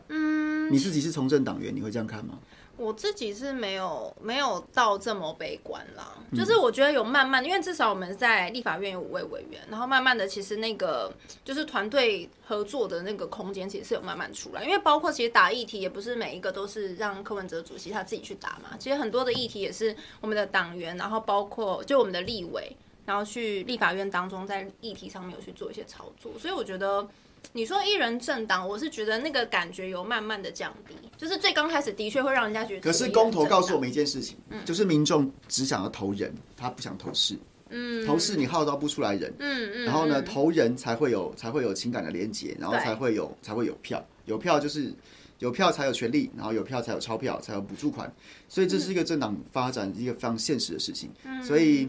[0.08, 2.38] 嗯，你自己是从政党员，你会这样看吗？
[2.82, 11.12] 我自己是没有没有到这么悲观啦，就是我觉得有慢慢，因为至少我们在立法院有五位委员，然后慢慢的，其实那个
[11.44, 14.64] 就是团队合作的那个空间，其实是有慢慢出来。
[14.64, 27.06] 因为包括其实打议题，也不是每一个都是让柯文哲主席他自己去打嘛，其实很多的议题也是我们的党员，然后包括就我们的立委，然后去立法院当中在议题上面有去做一些操作，所以我觉得。
[27.52, 32.80] 你说一人政党，我是觉得那个感觉有慢慢的降低，就是最刚开始的确会让人家觉得。
[32.80, 37.36] 可是公投告诉我们一件事情，嗯、就是民众只想要投人，他不想投事。
[37.68, 39.30] 嗯，投事你号召不出来人。
[39.38, 39.84] 嗯嗯。
[39.84, 44.94] 然后呢，投人才会有才会有情感的连结，然后才会有才会有票，有票就是
[45.38, 48.10] 有票才有权利，然后有票才有钞票，才有补助款，
[48.48, 51.10] 所以这是一个政党发展一个非常现实的事情。
[51.24, 51.88] 嗯、所以。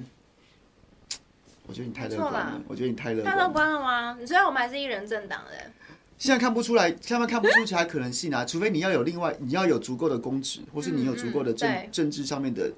[1.65, 2.61] 我觉得你太乐观了。
[2.67, 3.35] 我觉得你太乐观。
[3.35, 4.17] 太乐观了吗？
[4.19, 5.51] 你知道我们还是一人政党的。
[6.17, 8.43] 现在看不出来，现在看不出其他可能性啊！
[8.45, 12.71] 除非你要有另外，你要有足够的公职，或是你有足够的政、政治上面的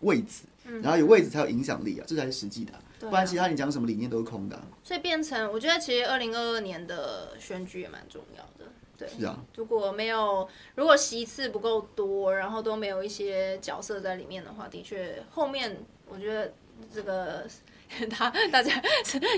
[0.00, 0.42] 位置，
[0.82, 2.80] 然后有位置才有影响力啊，这才是实际的、啊。
[3.00, 4.62] 不然其他你讲什么理念都是空的、啊。
[4.82, 8.70] 所以变成，我觉得其实二零二二年的选举也蛮重要的。
[8.98, 9.38] 对，是啊。
[9.56, 16.52] 如果没有，如果席次不够多，然后都没有一些角色在里面的话，的确后面我觉得
[16.92, 17.46] 这个。
[18.10, 18.72] 他大家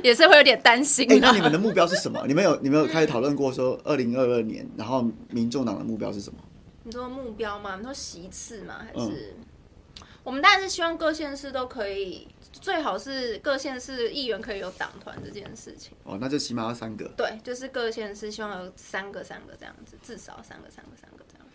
[0.03, 1.11] 也是会有点担心。
[1.11, 2.25] 哎、欸，那你们的目标是什么？
[2.27, 6.39] 你们有你们有开始讨论过说，二零二二年，然后民众党的目标是什么？
[6.83, 7.77] 你说目标吗？
[7.77, 8.85] 你说席次吗？
[8.87, 15.93] 还是、嗯、我们当然是希望各县市都可以，最好是各县市议员可以有党团这件事情。
[16.05, 17.07] 哦，那就起码要三个。
[17.17, 21.47] 对，就是各县市希望有三个、三个这样子，至少三个、三个、三个这样。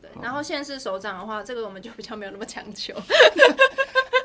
[0.00, 2.92] 对，然后县市首长的话，这个我们就比较没有那么强求。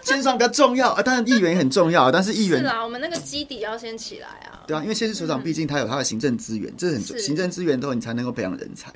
[0.08, 4.64] 先上比较重要啊，当然议员也很重要，但是议员是啊，我们那个基底要先起来啊。
[4.66, 8.92] 对啊，因为县市首长毕竟他有他的行政资源，嗯、这很重，行政资源都你才能够培养人才。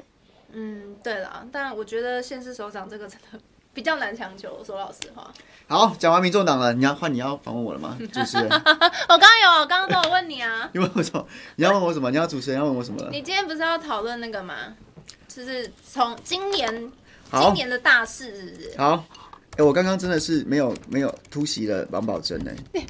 [0.53, 3.39] 嗯，对了，但我觉得县市首长这个真的
[3.73, 5.31] 比较难强求，说老实话。
[5.67, 7.97] 好，讲完民众党了，你要换你要访问我了吗？
[8.11, 10.69] 主持人，我刚刚有，刚刚都有问你啊。
[10.73, 11.25] 你问我什么？
[11.55, 12.11] 你要问我什么？
[12.11, 13.07] 你要主持人要问我什么？
[13.11, 14.55] 你今天不是要讨论那个吗？
[15.29, 16.91] 就是从今年
[17.31, 18.77] 今年的大事是不是？
[18.77, 19.05] 好。
[19.51, 22.51] 哎、欸，我刚刚真的是没有没有突袭了王宝珍呢，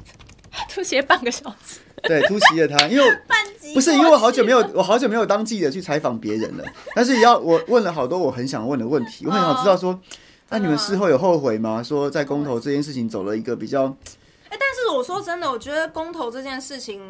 [0.70, 1.80] 突袭了半个小时。
[2.02, 3.04] 对，突袭了他，因为
[3.74, 6.64] 不是因为我好久没有我好久没有当记者去采访别人了，
[6.96, 9.98] 但是也要我问了好多我很想问的问题，我很想知道说，
[10.48, 11.82] 那、你们事后有后悔吗？
[11.82, 13.84] 说在公投这件事情走了一个比较……
[14.48, 17.00] 哎、欸，但是我说真的，我觉得公投这件事情，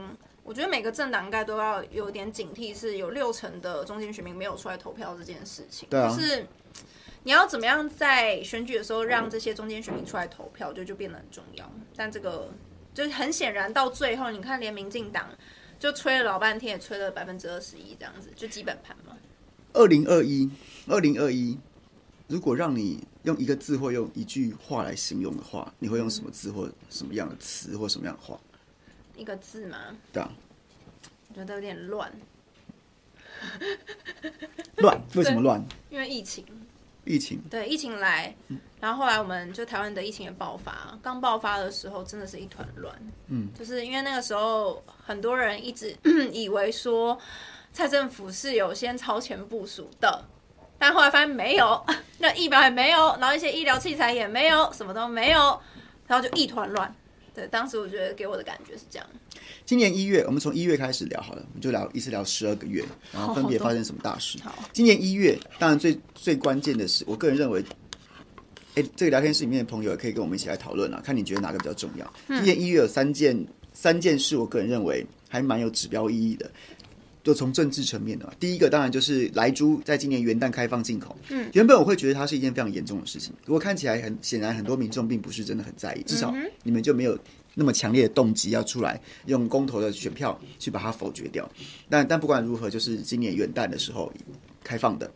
[0.45, 6.47] 我觉得每个政党应该都要有点警惕，是有六成的中间选民没有出来投票这件事情，对啊，就是。
[7.25, 11.73] 你要怎么样在选举的时候让这些中间选民出来投票，就就变得很重要。
[11.95, 12.51] 但这个
[12.93, 15.29] 就是很显然，到最后你看，连民进党
[15.79, 19.17] 就吹了老半天，也吹了百分之二十一，这样子就基本盘嘛。
[19.73, 20.51] 二零二一，
[20.89, 21.57] 二零二一，
[22.27, 28.39] 如果让你用一个字或用一句话来形容的话，你会用什么字或什么样的词或什么样的话？
[29.17, 29.79] 一个字吗？
[30.13, 30.31] 对啊，
[31.29, 32.13] 我觉得有点乱。
[34.77, 35.01] 乱？
[35.15, 35.65] 为什么乱？
[35.89, 36.45] 因为疫情。
[37.05, 38.35] 疫情对疫情来，
[38.81, 40.97] 然后后来我们就台湾的疫情也爆发。
[41.03, 42.95] 刚爆发的时候，真的是一团乱。
[43.27, 45.97] 嗯，就是因为那个时候很多人一直
[46.33, 47.19] 以为说
[47.73, 50.25] 蔡政府是有先超前部署的，
[50.79, 51.85] 但后来发现没有，
[52.19, 55.61] 那疫苗也没有，然后一些医疗器材也没有，什么都没有，
[56.07, 56.95] 然后就一团乱。
[57.35, 59.09] 对，当时我觉得给我的感觉是这样。
[59.65, 64.39] 今年一月，我们从一月开始聊好了，我们就聊一次聊十二个月，然后分别发生什么大事。
[64.43, 67.65] 好，今年一月，当然最最关键的是，我个人认为，
[68.75, 72.13] 哎，这个聊天室里面的朋友也可以跟我们一起来讨论啊，看你觉得哪个比较重要。
[72.29, 76.51] 今年一月有三件三件事，我个人认为还蛮有指标意义的。
[77.25, 81.17] 就从政治层面的，第一个当然就是莱猪在今年元旦开放进口。
[81.29, 87.17] 嗯，原本我会觉得它是一件非常严重的事情，不过看起来很显然，很多民众并不是真的很在意，至少你们就没有
[87.55, 91.49] 那么强烈的动机要出来用公投的选票去把它否决掉。
[91.89, 94.13] 但但不管如何，就是今年元旦的时候
[94.65, 95.11] 开放的。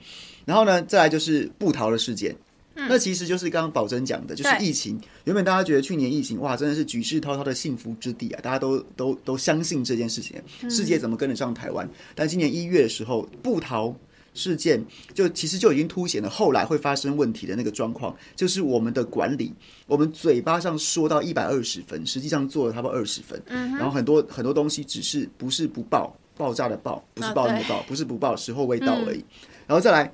[0.44, 2.34] 然后呢，再来就是布桃的事件。
[2.78, 5.00] 那其实就是刚刚宝珍讲的，就是疫情。
[5.24, 10.36] 原本大家觉得去年疫情哇，真的是举世滔滔的幸福之地啊，大家都都都相信这件事情，
[10.68, 11.88] 世界怎么跟得上台湾？
[12.14, 13.96] 但今年一月的时候，布桃
[14.36, 14.84] 事件
[15.14, 19.52] 就其实就已经凸显了后来会发生问题的那个状况，就是我们的管理，
[19.86, 29.24] 我们嘴巴上说到一百二十分，实际上做了差不多二十分，然后很多很多东西只是不是不报，爆炸的爆，不是报应的爆，不是不报，时候未到而已。
[29.66, 30.12] 然后再来，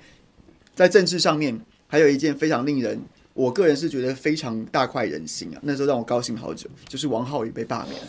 [0.75, 1.61] 在政治上面。
[1.93, 2.99] 还有一件非常令人，
[3.35, 5.61] 我个人是觉得非常大快人心啊！
[5.63, 8.01] 那时候让我高兴好久，就是王浩宇被罢免，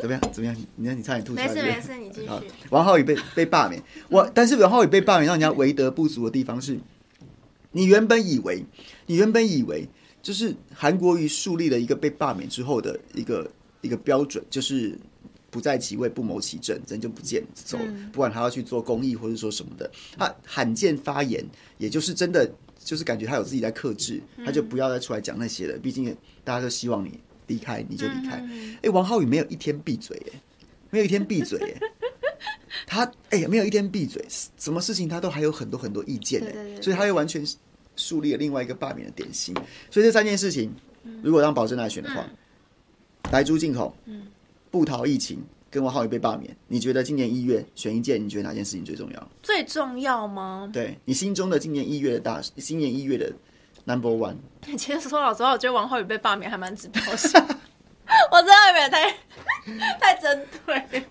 [0.00, 0.20] 怎么样？
[0.32, 0.56] 怎么样？
[0.76, 1.46] 你看，你差点吐出来。
[1.46, 2.28] 没事没事，你继续。
[2.70, 6.78] 王浩宇被被罢免，我但是王浩宇被罢免，让人家为德不足的地方是，
[7.72, 8.64] 你原本以为，
[9.06, 9.88] 你原本以为，
[10.22, 14.98] 就是韩国瑜树立了一个被罢免之后的一个一个标准，就是
[15.50, 21.44] 不在其位不谋其政，人就不见走了，不管他要去做公益或者说什么的，他罕见发言，
[21.78, 22.50] 也就是真的。
[22.84, 25.78] 就是感觉他有自己在克制，他就不要再出来讲那些了。
[25.78, 26.04] 毕竟
[26.42, 27.16] 大家都希望你
[27.52, 28.36] 离开，你就离开。
[28.36, 30.40] 哎、欸，王浩宇没有一天闭嘴，哎，
[30.90, 31.74] 没有一天闭嘴， 哎，
[32.86, 34.24] 他哎、欸，没有一天闭嘴，
[34.56, 37.44] 什么事情他都还有很多很多意见，哎，所以他又完全
[37.96, 39.54] 树立了另外一个罢免的典型。
[39.90, 40.72] 所以这三件事情，
[41.22, 42.24] 如果让保证来选的话，
[43.30, 44.26] 莱猪进口，嗯，
[44.70, 45.38] 不逃疫情。
[45.72, 49.30] 跟王浩宇被罢免，你觉得今年一月选一件，你觉得哪件事情最重要？
[49.42, 50.68] 最重要吗？
[50.70, 53.32] 对你心中的今年一月的大，今年一月的
[53.84, 54.36] number one。
[54.76, 57.40] 其实说老实话，我觉得王浩宇被罢免还蛮指标性。
[58.30, 59.10] 我真的有点太
[59.98, 61.06] 太针对。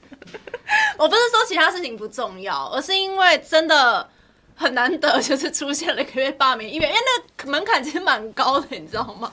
[0.98, 4.08] 我不是说其他事情不重要，而是因为真的
[4.62, 9.32] 很难得，就是出现了一个被罢免议员，因为那个门槛其实蛮高的，你知道吗？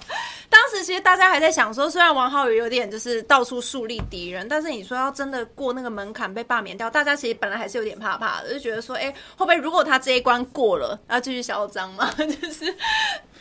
[0.50, 12.10] 当时其实大家还在想说，虽然王浩宇有点就是到处树立敌人，但是你说要真的过那个门槛被罢免掉，大家其实本来还是有点怕怕的，就觉得说，哎、欸，会不会如果他这一关过了，要继续嚣张嘛？
[12.16, 12.64] 就是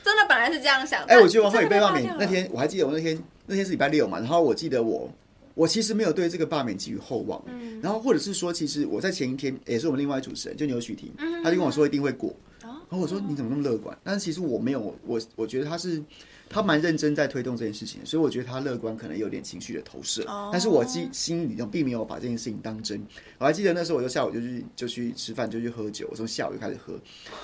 [0.04, 1.02] 真的本来是这样想。
[1.06, 5.10] 哎、欸，我觉得王浩宇被罢免那天，我还记得我那天那天是礼拜六嘛，然后我记得我
[5.58, 11.12] 我其实没有对这个罢免寄予厚望，嗯，然后或者是说，其实我在前一天也是我们另外主持人就牛许婷，
[11.43, 13.97] 他就跟我说一定会过，然后我说你怎么那么乐观？
[14.03, 16.01] 但是其实我没有，我我觉得他是。
[16.49, 20.24] 他蛮认真在推动这件事情，所以我觉得他乐观可能有点情绪的投射。
[20.30, 20.49] Oh.
[20.49, 23.05] 但是我记心里头并没有把这件事情当真。
[23.38, 26.08] 我还记得那时候，我就下午就去就去吃饭，就去喝酒。
[26.10, 26.97] 我从下午就开始喝，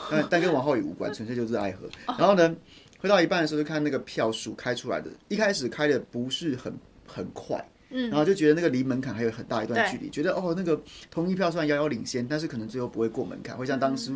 [0.10, 1.86] 但但跟王浩宇无关， 纯粹就是爱喝。
[2.18, 2.56] 然后呢，
[2.98, 6.74] 喝到一半的时候就看那个票数开出来的，一开始开的不是很
[7.06, 7.62] 很快，
[7.94, 14.12] 嗯，然后就觉得那个离门槛还有很大一段距离，觉得哦那个同一票虽然遥遥领先，但是可能最后不会过门槛，会像当时。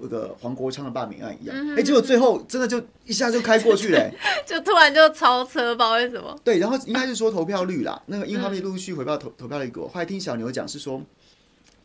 [0.00, 4.10] 那个黄国昌的罢免案一样，哎、嗯欸，结果最后真的就一下就开过去了，
[4.44, 6.34] 就突然就超车，不知道为什么。
[6.42, 11.00] 对，然后应该是说投票率啦，那个因为他们陆续回报投投票率给我，后来听小牛讲是说，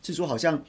[0.02, 0.60] 是说好像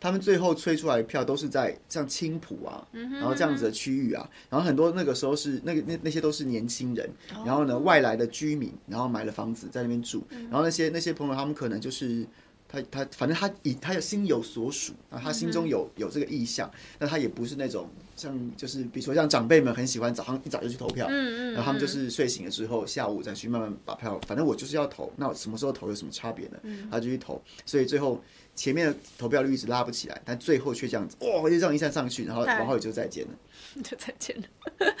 [0.00, 7.08] 他们最后吹出来的票都是在像青浦啊，然后这样子的区域啊，然后很多那个时候是那个那那些都是年轻人，
[7.44, 12.26] 然后呢外来的居民，然后买了房子在那边住，然后那些那些朋友他们可能就是。
[12.72, 16.70] 他他反正他以他有心有所属啊，他心中有有这个意向，
[17.00, 26.58] 那他也不是那种像就是比如说像长辈们很喜欢早上一早就去投票，嗯嗯，然后他们就是睡醒了之后下午再去慢慢把票，反正我就是要投，那我什么时候投有什么差别呢？
[26.88, 28.22] 他就去投，所以最后
[28.54, 33.32] 前面的投票率一直拉不起来，但最后却这样子，哇，就这样一下上去，然后王浩宇就再见了，
[33.82, 34.46] 就再见了。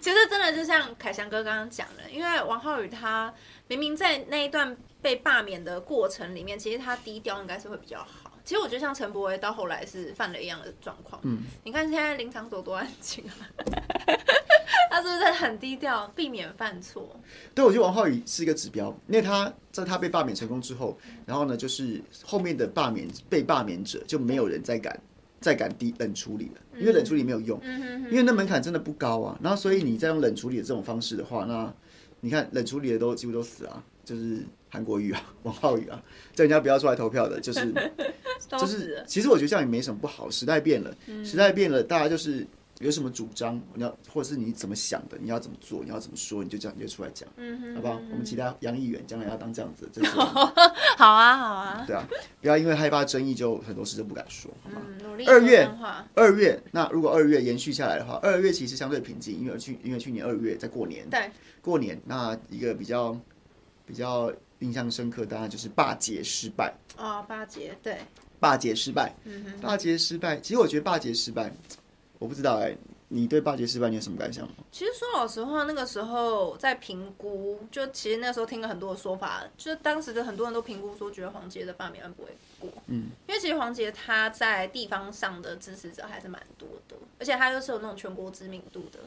[0.00, 3.32] 其实真的就像凯翔哥刚刚讲的，因为王浩宇他
[3.68, 4.76] 明明在那一段。
[5.02, 8.25] 被罢免的过程里面，其实他低调应该是会比较好。
[8.46, 11.20] 其实我觉得像陈柏惟到后来是犯了一样的状况。
[11.24, 13.34] 嗯，你看现在林昶佐多安静啊，
[14.88, 17.18] 他是不是很低调，避免犯错？
[17.56, 24.96] 对，我觉得王浩宇是一个指标，因为他在他被罢免成功之后，然后呢，就是后面的罢免被罢免者就没有人再敢
[25.40, 27.60] 再敢低冷处理了，因为冷处理没有用，
[28.08, 29.36] 因为那门槛真的不高啊。
[29.42, 31.74] 然后所以你再用冷处理的这种方式的话，那
[32.20, 34.46] 你看冷处理的都几乎都死啊，就是。
[34.68, 36.02] 韩国瑜啊，王浩宇啊，
[36.34, 37.72] 叫人家不要出来投票的，就是
[38.48, 40.94] 就是其实我觉得这样也没什么不好，时代变了，
[41.24, 42.46] 时代变了，大家就是。
[42.78, 47.26] 有什么主张，你要或者是你怎么想的，你要怎么做，你要怎么说，你就这样你就出来讲，
[47.74, 47.94] 好不好？
[48.10, 50.06] 我们其他杨议员将来要当这样子， 的。
[50.10, 52.06] 好啊，好啊，对啊，
[52.42, 54.82] 不要因为害怕争议就很多事都不敢说，好吗？
[54.86, 55.24] 嗯，努力。
[55.24, 55.66] 二月，
[56.14, 61.30] 二月，那如果二月延续下来的话，二月其实相对平静，因为去因为去年二月在过年，对，
[61.62, 63.18] 过年那一个比较
[63.86, 67.98] 比较印象深刻，当然就是霸捷失败哦，霸捷对，
[68.40, 71.52] 霸捷失败，嗯哼，霸捷失败，其实我觉得霸捷失败。
[72.18, 72.78] 我不知道哎、欸，
[73.08, 74.54] 你对霸捷失败你有什么感想吗？
[74.72, 82.70] 其实说老实话，那个时候在评估，就其实那时候听了很多的说法，就是当时的很多人都评估说，觉得黄杰的罢免案不会过。
[82.86, 89.00] 嗯，因为其实黄杰他在地方上的支持者还是蛮多的，而且他又是有那种全国知名度的，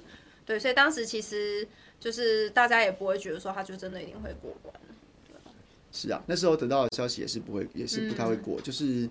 [0.45, 1.67] 对，所以当时其实
[1.99, 4.71] 就是大家也不会觉得说他就真的一定会过关。
[5.91, 9.09] 是啊，那时候得到的消息也是不会，也是不太会过，嗯、就是。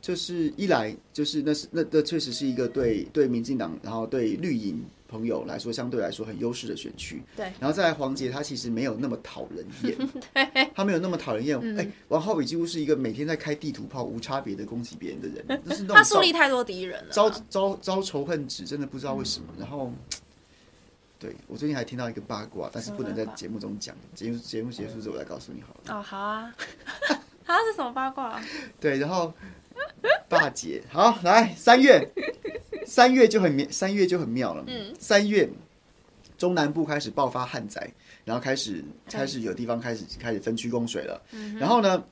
[0.00, 7.20] 就是一来就是那是那那确实是一个对对民进党，然后对绿营朋友来说相对来说很优势的选区。
[7.36, 10.08] 对，然后再来黄杰，他其实没有那么讨人 厌。
[10.32, 11.58] 对，他没有那么讨人厌。
[11.76, 15.62] 哎、嗯，王浩宇几乎是一个每天在开地图炮、无差别的攻击别人的人。
[15.68, 19.46] 就是那种 他树立太多敌人了，招招招仇恨值，真的不知道为什么。
[19.56, 19.92] 嗯、然后，
[21.18, 23.94] 对我最近还听到一个八卦，但是不能在节目中讲。
[24.14, 25.98] 节目节目结束之后我再告诉你好了。
[25.98, 26.54] 哦，好啊。
[27.44, 28.40] 他是什么八卦？
[28.80, 29.32] 对，然后。
[30.28, 32.06] 大姐，好，来三月，
[32.84, 34.64] 三月就很妙，三月就很妙了。
[34.66, 35.48] 嗯，三月
[36.36, 37.88] 中南部开始爆发旱灾，
[38.24, 41.22] 然后开始开始有地方开始开始分区供水了。
[41.30, 42.04] 嗯，然后呢，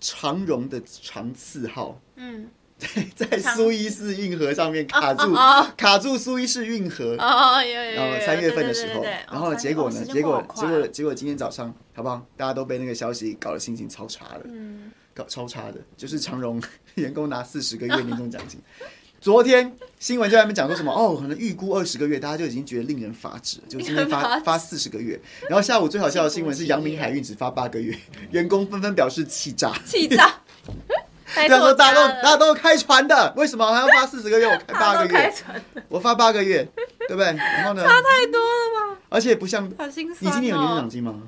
[0.00, 2.48] 长荣的长次号，嗯，
[3.14, 5.34] 在 在苏伊士运河上面卡住，
[5.76, 7.14] 卡住苏伊士运河。
[7.18, 8.00] 哦，有有有。
[8.00, 10.04] 然后三月份的时候，然后结果呢？
[10.04, 12.26] 结果结果结果今天早上，好不好？
[12.36, 14.46] 大家都被那个消息搞得心情超差的。
[14.46, 14.90] 嗯。
[15.12, 16.62] 搞超差的，就是长荣
[16.94, 18.58] 员工拿四十个月年终奖金。
[19.20, 25.20] 昨天新闻就在那边讲说什么哦，可能预估二十个月，大家就已经觉得令人发指，就今天发发四十个月。
[25.46, 27.94] 然后下午最好笑的新闻是阳明海运只发八个月，
[28.30, 30.40] 员工纷纷表示气炸，气炸。
[31.34, 34.46] 对啊，说大家都大家都开船的，为什么还要发四十个月？
[34.46, 35.34] 我开八个月，
[35.88, 36.66] 我发八个月，
[37.06, 37.26] 对不对？
[37.34, 37.82] 然后呢？
[37.82, 39.00] 差太多了吧？
[39.08, 41.22] 而且不像，你今年有年终奖金吗？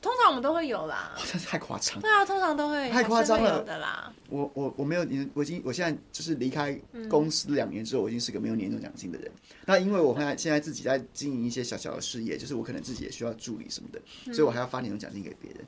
[0.00, 2.00] 通常我们都会有啦，真是太夸张。
[2.00, 4.12] 对啊，通常都会，太夸张了的啦。
[4.28, 6.76] 我我我没有年，我已经我现在就是离开
[7.08, 9.30] 公司两年之后，我已经是个没有年终奖金的人。
[9.64, 14.00] 那因为我现在现在自己在经营一些小小的事业，就是我可能自己也需要助理什么的，
[14.32, 15.64] 所以我还要发年终奖金给别人。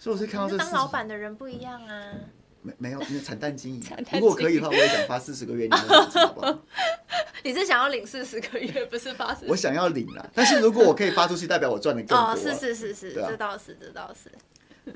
[0.00, 2.12] 所以我是看到这当老板的人不一样啊。
[2.66, 3.82] 没没有，因为惨淡经营。
[4.14, 6.58] 如果可以的话，我也想发四十个月年终奖金，好不好？
[7.44, 9.50] 你是想要领四十个月，不是发四十？
[9.50, 12.16] 我想要领啦，但是如果我可以发出去，代表我赚的更多。
[12.16, 14.32] 哦，是是是是，这倒是这倒是。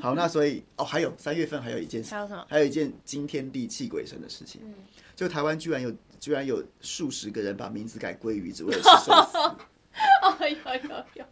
[0.00, 2.44] 好，那所以哦，还有三月份还有一件事，还有什么？
[2.48, 4.74] 还有一件惊天地泣鬼神的事情，嗯、
[5.14, 9.38] 就台湾居然有居然有数十个人把名字改鲑鱼，只为了吃寿司。
[10.22, 11.24] 哦，有有有。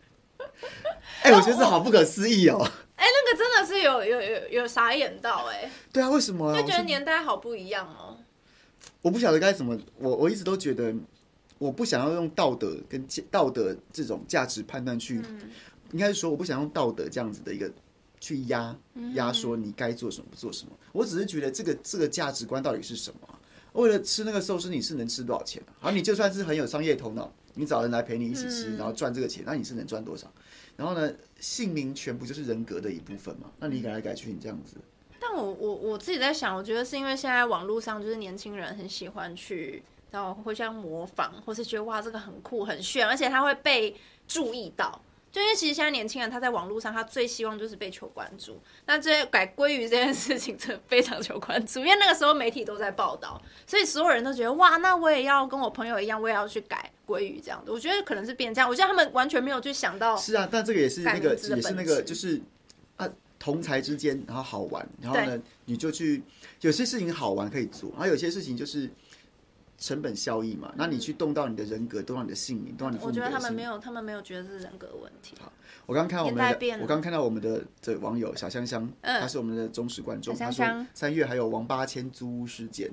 [1.22, 2.58] 哎、欸，我觉得这好不可思议哦。
[2.96, 5.70] 哎、欸，那个真的是有有有有傻眼到哎、欸。
[5.92, 6.60] 对啊，为什么、啊？
[6.60, 8.16] 就觉得年代好不一样哦。
[9.02, 10.94] 我不晓得该怎么，我我一直都觉得，
[11.58, 15.50] 我不想要用道德跟道德这种价值判断去，嗯、
[15.92, 17.70] 应该是说，我不想用道德这样子的一个。
[18.20, 18.76] 去压
[19.14, 23.38] 压缩你该做什么不做什么，我只是觉得这个这个价值观到底是什么、啊？
[23.74, 25.70] 为了吃那个寿司，你是能吃多少钱、啊？
[25.78, 30.26] 好，你就算是很有商业头脑，你找人来陪你一起吃，然后赚这个钱，那你是能赚多少？
[30.78, 33.50] 然后呢，姓名全部就是人格的一部分嘛？
[33.58, 34.76] 那你改来改去，你这样子。
[35.18, 43.96] 但我我我自己在想，我觉得是因为现在网络上就是年轻人很喜欢去，然后互相模仿，或是觉得哇这个很酷很炫，而且他会被
[44.28, 45.02] 注意到。
[45.38, 48.58] 就因为其实现在年轻人他在网络上，他最希望就是被求关注。
[48.86, 57.72] 那这改鲑鱼这件事情， 真的非常求关注，因为那个时候媒体都在报道，所以所有人都觉得哇，那我也要跟我朋友一样，我也要去改鲑鱼这样的。
[57.72, 60.16] 我觉得可能是变这样，我觉得他们完全没有去想到。
[60.16, 62.40] 是啊，但这个也是那个也是那个就是
[62.96, 63.08] 啊，
[63.38, 66.20] 同才之间然后好玩，然后呢你就去
[66.62, 68.90] 有些事情好玩可以做，然后有些事情就是。
[69.78, 73.06] 成本效益嘛，那你去动到你的人格，动到你的姓名，动到你的。
[73.06, 75.36] 我觉得他们没有，他们没有觉得是人格问题。
[75.40, 75.52] 好，
[75.86, 80.34] 我刚看到我们的，我刚看到我们的这网友小香香，嗯、他是我们的忠实观众。
[80.34, 82.90] 香香他说三月还有王八千租屋事件。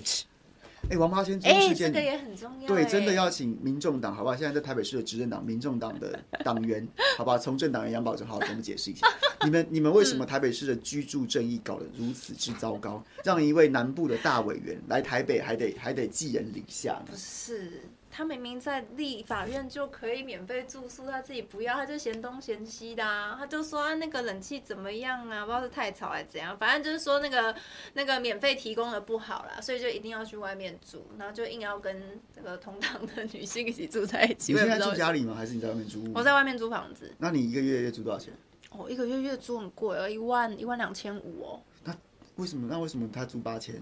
[0.85, 2.67] 哎、欸，王八仙这件事件，这个也很重要。
[2.67, 4.35] 对，真的要请民众党，好不好？
[4.35, 7.37] 现在在台北市的执政党，民众党的党员，好不好？
[7.37, 9.07] 从政党员杨宝珍，好好给我们解释一下。
[9.43, 13.03] 你们你们为什么台北市的居住正义搞得如此之糟糕？
[13.23, 17.07] 让一位南部的大委员来台北还得还得寄人篱下呢？
[17.11, 17.81] 不是。
[18.15, 23.35] 他明明在立法院就可以免费住宿，他自己不要，他就嫌东嫌西的啊。
[23.37, 25.41] 他就说啊，那个冷气怎么样啊？
[25.41, 27.53] 不知道是太吵还是怎样，反正就是说那个
[27.93, 34.53] 那个免费提供的不好啦，所以就一定要去外面住，然后就硬要跟这个同党的女性一起住在一起。
[34.53, 35.35] 你现在住家里吗？
[35.35, 36.09] 还是你在外面租？
[36.15, 37.13] 我在外面租房子。
[37.17, 38.33] 那你一个月月租多少钱？
[38.69, 41.61] 哦，一个月月租很贵哦，一万一万两千五哦。
[41.83, 41.93] 那
[42.37, 42.67] 为什么？
[42.69, 43.75] 那为什么他租八千？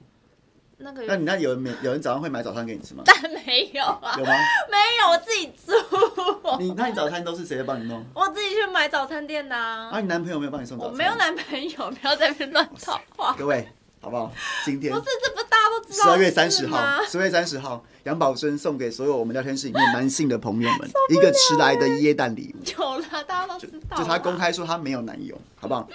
[0.83, 3.03] 那个，那你那有人有人早上会买早餐给你吃吗？
[3.05, 4.15] 但没有啊。
[4.17, 4.31] 有吗？
[4.69, 6.57] 没有，我自己做。
[6.59, 8.03] 你那你早餐都是谁在帮你弄？
[8.13, 9.89] 我自己去买早餐店的啊。
[9.91, 10.91] 啊，你男朋友没有帮你送早餐？
[10.91, 13.35] 我没有男朋友，不要在那边乱套话。
[13.37, 13.67] 各位。
[14.03, 14.29] 好不好？
[14.65, 16.03] 今天不是，这不大家都知道。
[16.03, 16.77] 十二月三十号，
[17.07, 22.61] 十二月三十号，杨宝生送给所有我们聊天室里面男性的朋友们一个迟来的椰蛋礼物。
[22.77, 23.97] 有了，大家都知道。
[23.97, 25.87] 就他公开说他没有男友，好不好？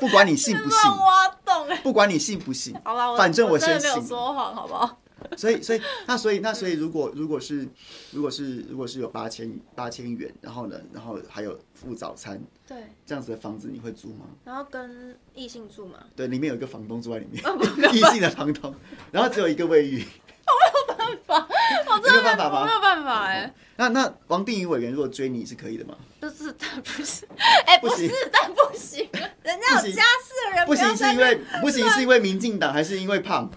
[0.00, 0.90] 不管你信不信，
[1.84, 3.88] 不管你信不信，好吧，反正我先信。
[3.88, 4.98] 没有说谎，好不好？
[5.36, 7.66] 所以，所以，那所以，那所以，如果如果是，
[8.10, 12.76] 如果是，如果是有八千八千元，然后呢，然后还有付早餐，对，
[13.06, 14.26] 这样子的房子你会租吗？
[14.44, 15.98] 然后跟异性住吗？
[16.14, 17.42] 对，里面有一个房东住在里面，
[17.94, 18.74] 异性的房东，
[19.10, 20.04] 然后只有一个卫浴。
[20.44, 21.48] 我没有办法，
[21.88, 22.60] 我真的没有办法吗？
[22.60, 23.54] 我没有办法哎。
[23.76, 25.96] 那那王定宇委员如果追你是可以的吗？
[26.20, 27.26] 不是，但不是，
[27.64, 29.08] 哎，不是，但不行，
[29.42, 33.50] 人家有家室的人不行，是因为不行，是因为民进党还是因为胖？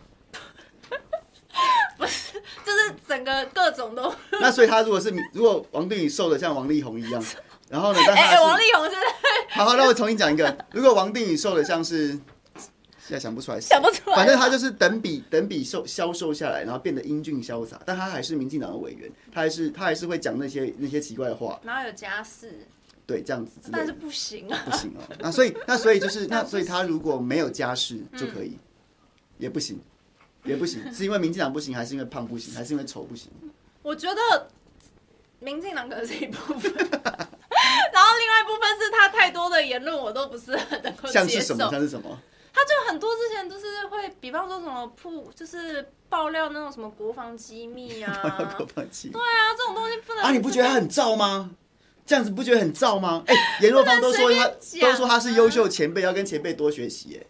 [1.98, 2.34] 不是，
[2.66, 4.14] 就是整个各种都。
[4.40, 7.24] 那所以他如果是如果王定宇瘦的像王力宏一样，
[7.70, 8.00] 然后呢？
[8.16, 9.56] 哎，王力宏现在。
[9.56, 10.58] 好好，那我重新讲一个。
[10.72, 14.16] 如果王定宇瘦的像是，现在想不出来，想不出来。
[14.16, 21.60] 反正他就是等比等比瘦消瘦下来，然后变得英俊潇洒，但他还是民进党的委员，他还是他还是会讲那些那些奇怪的话。
[21.64, 22.60] 然后有家世。
[23.08, 23.52] 对，这样子。
[23.72, 25.08] 但是不行啊，不行啊。
[25.20, 28.58] 那所以那所以就是 那所以他如果没有家世就可以，
[29.38, 29.80] 也不行。
[30.46, 33.32] 也不行，是因为民进党不行，还是因为胖不行，还是因为丑不行？
[33.82, 34.50] 我觉得
[35.40, 41.12] 民进党可能是一部分， 然后另外一部分是他太多的言论，我都不是很能够接受。
[41.14, 41.70] 像是什么？
[41.72, 42.20] 像是什么？
[42.54, 48.14] 他就很多之前都是会，比方说什么铺，就是爆料那种什么国防机密啊，
[48.58, 49.14] 国防机密。
[49.14, 50.32] 对啊，这种东西不能啊！
[50.32, 51.52] 你不觉得他很燥吗？
[52.06, 53.24] 这样子不觉得很燥吗？
[53.28, 57.20] 哎、欸，颜若芳都说他都说他是优秀前辈，要跟前辈多学习。
[57.22, 57.26] 哎。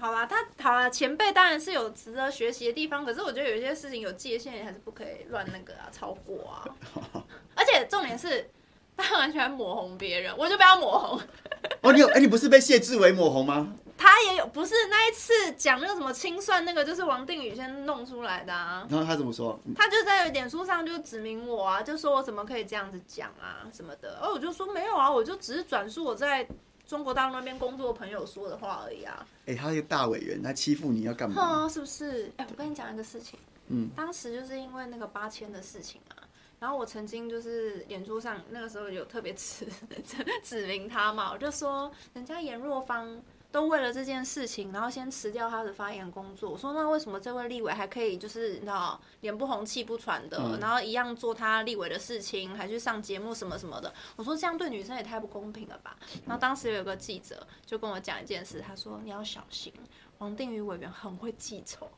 [0.00, 6.64] 他好啦，他好啦，前辈当然是有值得学习的地方，可是我觉得有一些事情有界限，还是不可以乱那个啊，超过啊。
[7.54, 8.48] 而且重点是，
[8.96, 11.20] 他很喜欢抹红别人，我就不要抹红。
[11.82, 13.74] 哦，你有哎、欸，你不是被谢志伟抹红吗？
[13.98, 18.86] 他也有，不是那一次讲那个什么清算那个，就是王定宇先弄出来的啊。
[18.88, 19.60] 然后他怎么说？
[19.76, 24.18] 他就在脸书上就指明我啊，就说我怎么可以这样子讲啊什么的。
[24.22, 26.48] 哦，我就说没有啊，我就只是转述我在。
[26.90, 29.24] 中国大陆那边工作的朋友说的话而已啊！
[29.46, 31.40] 哎、欸，他一个大委员，他欺负你要干嘛？
[31.40, 32.26] 啊，是不是？
[32.36, 33.38] 哎、欸，我跟你讲一个事情，
[33.68, 36.18] 嗯，当时就是因为那个八千的事情啊，
[36.58, 39.64] 然后我曾经就是脸书上那个时候有特别指
[40.42, 43.22] 指明他嘛，我就说人家颜若芳。
[43.52, 46.50] 都为了这件事情，然后先辞掉他的发言工作。
[46.50, 53.92] 我说那为什么这位立委还可以，就是你知道脸不红气不喘的，嗯、然后一样做他立委的事情，还去上节目什么什么的？
[54.14, 55.96] 我说这样对女生也太不公平了吧。
[56.24, 59.72] 然后当时有个记者就跟我讲一件事，他说你要小心，
[60.18, 61.90] 王定宇委员很会记仇，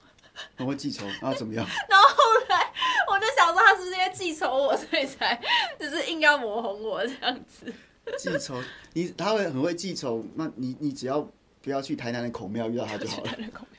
[0.57, 1.67] 很会记仇，然 后怎么样？
[1.87, 2.17] 然后后
[2.49, 2.73] 来
[3.11, 5.39] 我就想说他是不是因为记仇我，所以才
[5.79, 7.71] 就是硬要抹红我这样子。
[8.17, 8.59] 记仇，
[8.95, 11.29] 你他会很会记仇，那你你只要。
[11.63, 13.31] 不要去台南的孔庙遇到他就好了，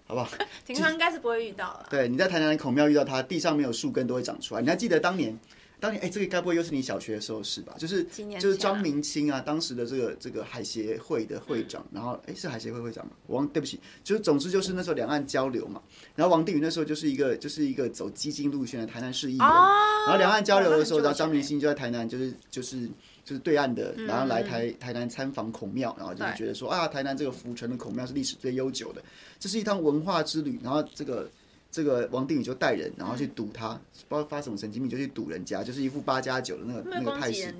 [0.05, 0.29] 好不好？
[0.65, 1.85] 平常应该是不会遇到了。
[1.89, 4.61] 对，你在台南的孔庙遇到他，地上没有树根都会长出来。
[4.61, 5.37] 你还记得当年，
[5.81, 7.75] 当年哎，这个该不会又是你小学的时候是吧？
[7.77, 8.05] 就是
[8.39, 13.11] 就是张明清啊，当时的这个这个海协会的会长，然后哎是海协会会长吗？
[13.27, 15.81] 我忘，对不起，就是总之就是那时候两岸交流嘛。
[16.15, 22.89] 然后王定宇那时候就是一个就是一个走激进路线的台南市议员，然后两岸交流的时候，然后张明清就在台南就是就是。
[23.23, 29.01] 就是对岸的，然后来台台南参访孔庙，然后就是觉得说啊，台南这个福城的孔庙是历史最悠久的，
[29.39, 30.59] 这是一趟文化之旅。
[30.61, 31.29] 然后这个
[31.71, 37.53] 这个王定宇就带人，然后去堵他，不知道发什么神经病，就去堵人家，就是一副八加九的那个那个态势。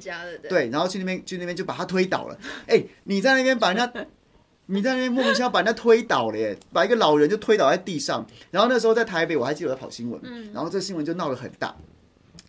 [0.49, 2.37] 对，然后去那边去那边就把他推倒了。
[2.67, 4.05] 哎，你在那边把人家，
[4.65, 8.25] 你在那边莫名其妙把人家推倒了耶，把一个老人就推倒在地上。
[8.51, 11.73] 然后那时候在台北，我还记得我在跑新闻，然后这新闻就闹得很大。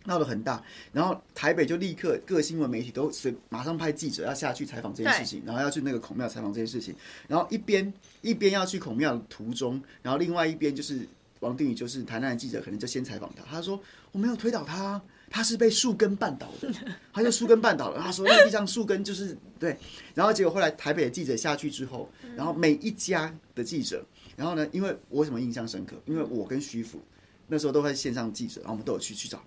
[0.05, 6.95] 闹得很大，然后台北就立刻各新闻媒体都随马上派记者要下去采访这件事情，然后要去那个孔庙采访这件事情，
[7.27, 11.07] 然后一边一边要去孔庙的途中，然后另外一边就是
[11.39, 13.79] 王定宇，就是台南的记者，可能就先采访他，他说
[14.11, 16.71] 我没有推倒他，他是被树根绊倒的，
[17.11, 19.77] 他就树根绊倒了，他说那地上树根就是对，
[20.13, 25.95] 然后结果后来台北的记者下去之后，然后每一家的记者，然后呢，因为我为什么印象深刻？
[26.05, 27.01] 因为我跟徐福
[27.47, 29.43] 那时候都在线上记者，然后我们都有去去找。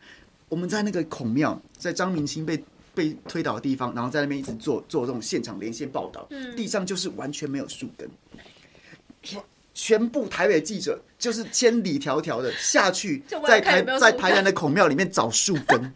[0.49, 2.63] 我们在那个孔庙，在张明清被
[2.95, 8.09] 被推倒的地方，然后在那边一直做做这种现场连线报道，嗯，地上就是完全没有树根，
[9.75, 15.93] 全部台北记者就是千里迢迢的下去，在台在台南的孔庙里面找树根，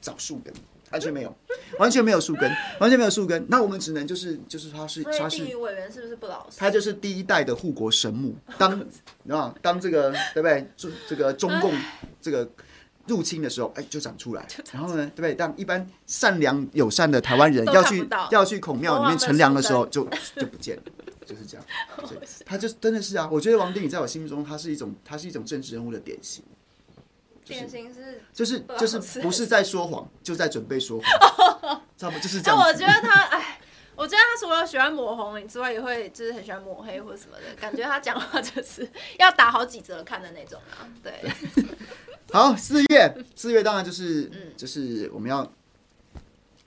[0.00, 0.52] 找树根。
[0.90, 1.36] 完全没有，
[1.80, 2.48] 完全没有树根，
[2.78, 3.44] 完全没有树根。
[3.48, 5.44] 那我们只能就是就是他是他是。
[5.44, 6.56] 地委员是不是不老实？
[6.56, 8.32] 他就是第一代的护国神木。
[8.56, 8.80] 当
[9.28, 10.64] 啊当这个对不对？
[10.76, 11.74] 这这个中共
[12.22, 12.48] 这个
[13.06, 14.46] 入侵的时候，哎，就长出来。
[14.72, 15.34] 然后呢，对不对？
[15.34, 20.82] 当一般善良友善的台湾人 要去要去孔庙里面乘凉的时候，就就不见了，
[21.26, 21.66] 就是这样。
[22.06, 26.44] 所以他就真的是啊，我觉得王定宇在我心目中，他是一种他是一种政治人物的典型。
[27.46, 32.58] 典型是就是就是不是在说谎，就在准备说谎，差不多就是这样。
[32.58, 33.60] 我觉得他，哎，
[33.94, 40.88] 我觉得他除了喜欢抹红之外，也会就是很喜欢抹黑或者什么的，感觉他讲话就是要打好几折看的那种啊。
[41.02, 41.12] 对，
[42.34, 45.48] 好，四月，四月当然就是，嗯，就是我们要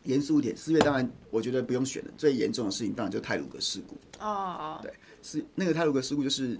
[0.05, 0.55] 严肃一点。
[0.55, 2.11] 四月当然，我觉得不用选了。
[2.17, 3.97] 最严重的事情当然就泰鲁格事故。
[4.23, 6.57] 哦，对，是那个泰鲁格事故，就是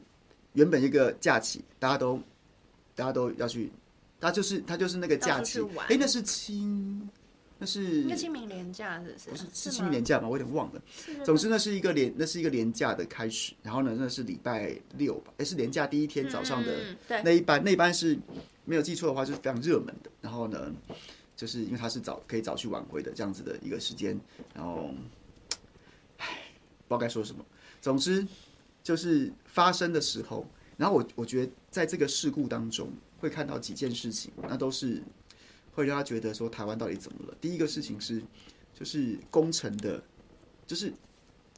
[0.52, 2.20] 原本一个假期，大家都
[2.96, 3.72] 大家都要去。
[4.20, 7.10] 他就是他就是那个假期，哎、欸，那是清，
[7.60, 9.30] 那是那清明廉假是不是？
[9.30, 10.28] 不是是清明廉假吗？
[10.28, 10.82] 我有点忘了。
[11.26, 15.32] 总之那是一个连那是一个廉假的开始，然后呢，那是礼拜六吧？
[15.34, 18.18] 哎、欸，是廉假第一天早上的那一班，嗯、那一班是
[18.66, 20.12] 没有记错的话，就是非常热门的。
[20.22, 20.72] 然后呢，
[21.36, 24.20] 就是因为他是早可以早去晚回的这样子的一个时间，
[24.54, 24.92] 然后，
[26.18, 26.26] 唉，
[26.88, 27.44] 不知道该说什么。
[27.82, 28.26] 总之
[28.84, 30.46] 就是发生的时候，
[30.78, 32.92] 然后我我觉得在这个事故当中。
[33.20, 35.02] 会看到几件事情，那都是
[35.78, 37.38] 会让他觉得说台湾到底怎么了。
[37.40, 38.20] 第一个事情是，
[38.74, 40.04] 就是工程的，
[40.66, 40.92] 就是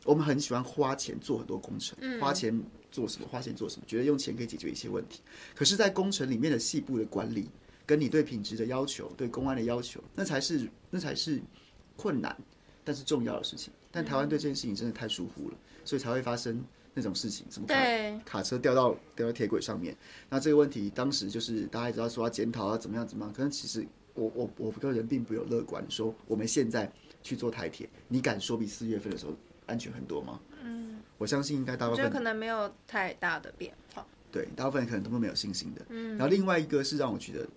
[0.04, 2.54] 我们很喜欢花钱做很多工程，花钱
[2.92, 3.28] 做什么？
[3.30, 3.86] 花钱做什么？
[3.88, 5.22] 觉得用钱可以解决一些问题。
[5.56, 7.50] 可是，在工程里面的细部的管理，
[7.86, 11.42] 跟你对品质的要求、对公安的要求，那才是那才是
[11.96, 12.38] 困难
[12.84, 13.72] 但是重要的事情。
[13.90, 16.62] 但台湾对这件事情真的太疏忽了，所以才会发生。
[16.92, 19.96] 那种事情，什么卡对卡车掉到掉到铁轨上面，
[20.28, 23.32] 那这个问题当时就是大家也知道说要检讨啊，怎么样怎么样。
[23.32, 23.88] 可能其实
[24.20, 26.92] 我我我个人并不有乐观，说我们现在
[27.24, 29.34] 去做台铁，你敢说比四月份的时候
[29.66, 30.40] 安全很多吗？
[30.64, 34.06] 嗯，我相信应该大部分我觉得可能没有太大的变化。
[34.32, 35.86] 对，大部分人可能都是没有信心的。
[35.90, 37.48] 嗯，然后另外一个是让我觉得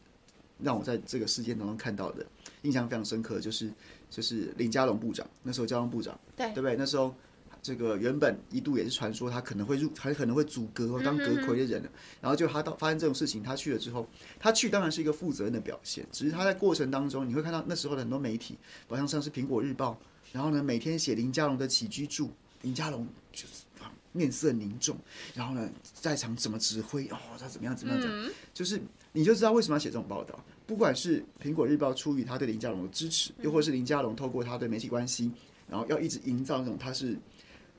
[0.61, 2.25] 让我在这个事件当中看到的
[2.63, 3.71] 印象非常深刻，就是
[4.09, 6.77] 就是林佳龙部长那时候交通部长，对对不对？
[6.77, 7.15] 那时候。
[7.63, 11.81] 这个原本一度也是传说他可能会入，还可能会阻隔当阁揆的人，
[12.21, 14.05] 然后就他到发生这种事情，他去了之后，
[14.41, 18.59] 他去当然是一个负责任的表现，只是他在过程当中，你会看到那时候的很多媒体，
[18.89, 19.97] 好像像是苹果日报，
[20.33, 22.33] 然后呢每天写林佳龙的起居注，
[22.63, 23.63] 林佳龙就是
[24.11, 24.99] 面色凝重，
[25.33, 28.83] 然后呢在场怎么指挥哦，他怎么样怎么样讲，就是
[29.13, 35.31] 你就知道为什么要写这种报道，不管是苹果日报出于他对林佳龙的支持，又或是林佳龙透过他对媒体关系，
[35.69, 37.17] 然后要一直营造那种他是。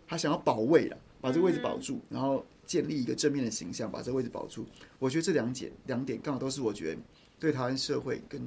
[0.08, 4.66] 他想要保卫了，把这个位置保住，然后建立一个正面的形象，把这个位置保住。
[4.99, 7.01] 我觉得这两点两点刚好都是我觉得
[7.39, 8.41] 对台湾社会跟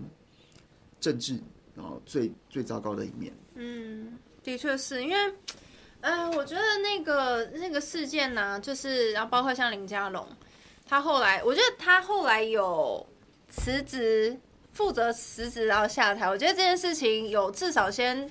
[1.01, 1.39] 政治，
[1.75, 3.33] 然后最最糟糕的一面。
[3.55, 5.17] 嗯，的确是因为，
[6.01, 10.27] 呃，我觉得那个那个事件呢、啊，就是然后包括像林佳龙，
[10.87, 13.07] 他后来，我觉得他后来有
[13.49, 14.39] 辞职，
[14.73, 16.29] 负责辞职然后下台。
[16.29, 18.31] 我觉得这件事情有至少先。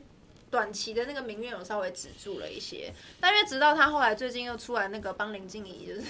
[0.55, 6.01] 短期的那个民怨有稍微止住了一些，但因为直到他后来最近又出来那个帮林静怡，就是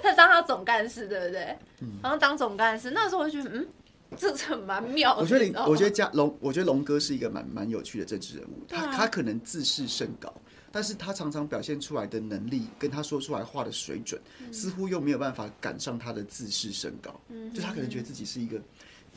[0.00, 1.58] 他 当他总干事，对不对？
[1.80, 3.68] 嗯，然后当总干事，那时候我就觉得，嗯，
[4.16, 5.22] 这这蛮妙的。
[5.22, 8.64] 我觉得林，我觉得嘉龙，我觉得龙哥是一个蛮蛮有趣的政治人物。
[8.68, 10.32] 他他可能自视甚高，
[10.70, 14.20] 但是他常常表现出来的能力，跟他说出来话的水准，
[14.52, 17.20] 似乎又没有办法赶上他的自视甚高。
[17.28, 18.56] 嗯，就他可能觉得自己是一个。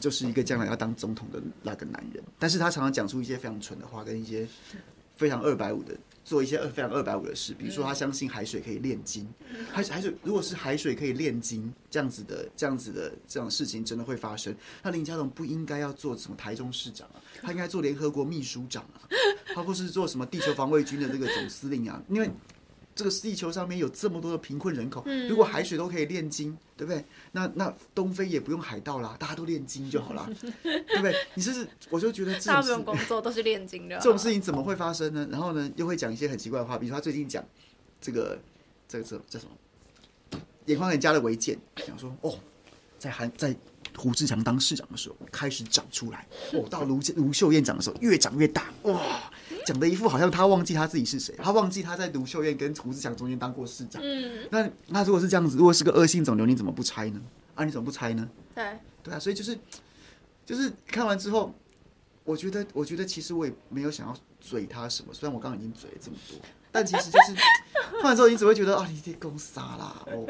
[0.04, 4.46] 就是一个将来要当总统的那个男人，但是他常常讲出一些非常蠢的话，跟一些
[5.16, 5.96] 非常二百五的，
[6.26, 9.26] 做一些非常二百五的事，比如说他相信海水可以炼金，
[9.72, 19.08] 海海水如果是海水可以炼金这样子的这样子的这样的事情真的会发生，那林佳龙不应该要做什么台中市长啊，他应该做联合国秘书长啊，
[19.56, 22.30] 包括是做什么地球防卫军的这个总司令啊，因为。
[22.96, 27.04] 这个地球上面有这么多的贫困人口，如果海水都可以炼金，对不对？
[27.32, 30.30] 那那东非也不用海盗啦，大家都炼金就好了，
[30.62, 31.16] 对不对？
[31.34, 35.28] 你是不是我就觉得这种不用工作都是炼金的，这种事情怎么会发生呢？
[35.32, 37.44] 然后呢，又会讲一些很奇怪的话，比如说他最近讲
[38.00, 38.40] 这个
[38.88, 40.40] 这个这叫什么？
[40.68, 42.38] 眼眶很佳的违建，讲说哦，
[42.98, 43.56] 在韩在
[43.98, 49.32] 胡志强当市长的时候开始长出来，哦，到卢卢秀燕长的时候越长越大，哇！
[49.66, 54.02] 讲的一副好像他忘记他自己是谁，他忘记他在卢秀燕跟胡志强中间当过市长。
[54.04, 57.22] 嗯，那那如果是这样子，如果是个恶性肿瘤，你怎么不拆呢？
[57.56, 58.30] 啊，你怎么不拆呢？
[58.56, 59.58] 对，对啊，所以就是
[60.46, 61.54] 就是看完之后，
[62.24, 66.38] 我觉得，我觉得其实我也没有想要嘴他什么，虽然我刚刚已经嘴了这么多，
[66.72, 67.34] 但其实就是
[68.02, 70.28] 看完之后，你只会觉得啊，你这公杀啦哦，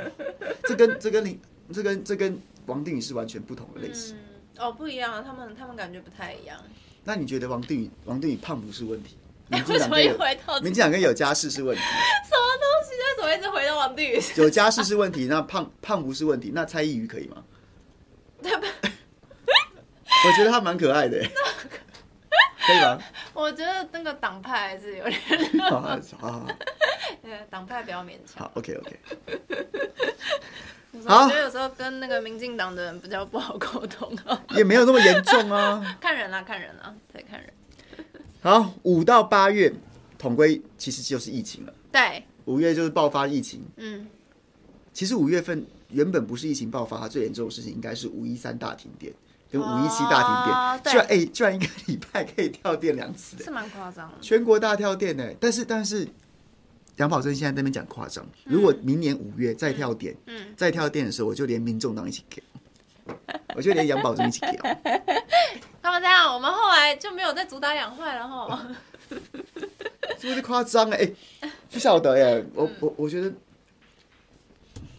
[0.67, 1.39] 这跟这跟你
[1.71, 4.15] 这跟这跟王定宇是完全不同的类型。
[4.15, 6.59] 嗯、哦，不一样，他们他们感觉不太一样。
[7.05, 9.17] 那你觉得王定宇王定宇胖不是问题？
[9.53, 10.17] 民进党跟有
[10.61, 11.81] 民进党跟有家室是问题。
[11.81, 12.93] 什么东西？
[12.95, 14.21] 为什么一直回到王定宇？
[14.35, 17.43] 有家室是问题，那胖胖不是问题，那蔡依瑜可以吗？
[20.25, 21.17] 我觉得他蛮可爱的，
[22.65, 22.97] 可以吗？
[23.33, 25.19] 我觉得那个党派还是有点
[25.69, 26.45] 好好好，
[27.49, 28.43] 党派比较勉强。
[28.43, 28.99] 好，OK OK。
[30.93, 34.39] 我觉得有时候跟那个民进党的人比较不好沟通啊。
[34.51, 35.97] 也没有那么严重啊。
[35.99, 37.51] 看人啊，看人啊，得看人。
[38.43, 39.73] 好，五到八月
[40.17, 41.73] 统归其实就是疫情了。
[41.91, 43.61] 对，五月就是爆发疫情。
[43.77, 44.05] 嗯，
[44.91, 49.13] 其实五月份原本不是疫情爆发，它最严重的事情应该是五一三大停电。
[49.49, 54.15] 跟五一七大停电，居然哎，居然一个礼拜可以跳电两次，是蛮夸张的。
[54.19, 56.07] 全国大跳电呢，但是但是
[56.97, 58.25] 杨宝珍现在在那边讲夸张。
[58.45, 62.41] 如果明年五月再跳电，嗯，再跳电的时候，我就连民众党一起给，
[63.55, 64.57] 我就连杨宝珍一起给。
[65.83, 68.67] 他们这样，我们后来就没有再主打两坏了哈。
[70.17, 71.11] 是不是夸张哎？
[71.69, 73.31] 不晓得哎，我我我觉得。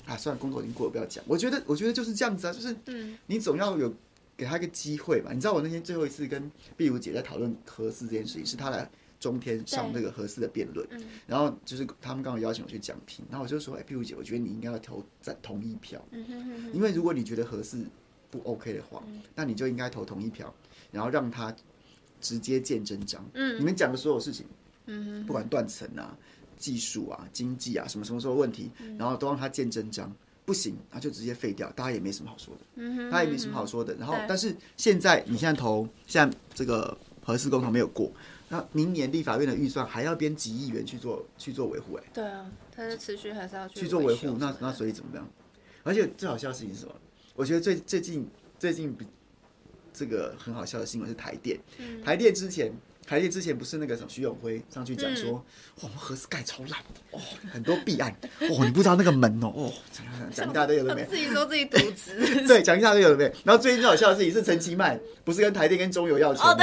[0.07, 1.25] 啊，算了，工作已经过了，不要讲。
[1.27, 2.77] 我觉得，我觉得就是这样子啊，就是，
[3.25, 3.91] 你总要有
[4.37, 5.33] 给他一个机会嘛。
[5.33, 8.87] 你知道我那天最后一次跟碧如姐在讨论合适这件事情，是她来
[9.19, 10.87] 中天上那个合适的辩论，
[11.27, 15.99] 然后就是他们刚好邀请我去讲评，然后我就说，哎，碧如姐，我觉得你应该要投在同意票，
[16.75, 17.79] 因为如果你觉得合适
[18.31, 19.03] 不 OK 的话，
[19.35, 20.55] 那你就应该投同意票，
[20.95, 21.55] 然后让他
[22.21, 23.23] 直接见真章。
[23.35, 24.47] 嗯，你们讲的所有事情，
[24.87, 26.17] 嗯，不管断层啊。
[26.57, 30.11] 技术啊，经济啊，什么什么时候问题，然后都让他见真章，
[30.47, 33.93] 不行，他就直接废掉，大家也没什么好说的，嗯哼，他也没什么好说的。
[33.97, 38.11] 然后，但是现在你现在投，现在这个核四公投没有过，
[38.49, 44.37] 那明年立法院的预算还要编几亿元去做去做维护，哎，对啊，它是持续还是要去去做维护？
[44.39, 45.29] 那那所以怎么样？
[45.83, 46.95] 而且最好笑的事情是什么？
[47.35, 48.27] 我觉得最最近
[48.61, 49.05] 最近比
[49.95, 51.59] 这个很好笑的新闻是台电，
[52.05, 52.71] 台电之前。
[53.07, 55.41] 台电之前不是那个什么徐永辉上去讲说，哇，
[55.83, 56.81] 我们核四盖超烂
[57.11, 57.21] 哦，
[57.53, 59.73] 很多弊案哦，你不知道那个门哦，哦，
[60.33, 63.25] 讲一大堆有的没，自己说自己渎职， 对，讲一大堆有的没。
[63.45, 66.57] 然后最近最好笑的事情是陈其迈不是跟台电跟中油要钱吗？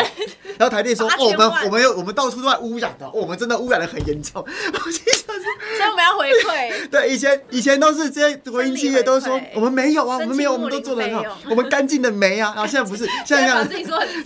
[0.57, 4.43] 然后台电说，哦，我们我们有我们到处都在污染的，我们真的污染的很严重。
[4.43, 5.43] 我心想说，
[5.77, 6.89] 所以我们要回馈。
[6.89, 12.53] 对，以前以前都是这些国营企业都说我们没有啊，我们没有，我们都做的很好，我们干净的煤啊。
[12.55, 13.69] 然后现在不是， 现在这样，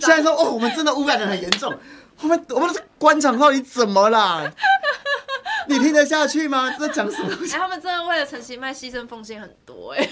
[0.00, 1.74] 在说哦，我们真的污染的很严重。
[2.22, 4.50] 我们我们的官场到底怎么啦？
[5.68, 6.70] 你听得下去吗？
[6.78, 7.30] 在讲什么？
[7.32, 10.08] 哎，他们真的为了陈其迈牺牲奉献很多哎，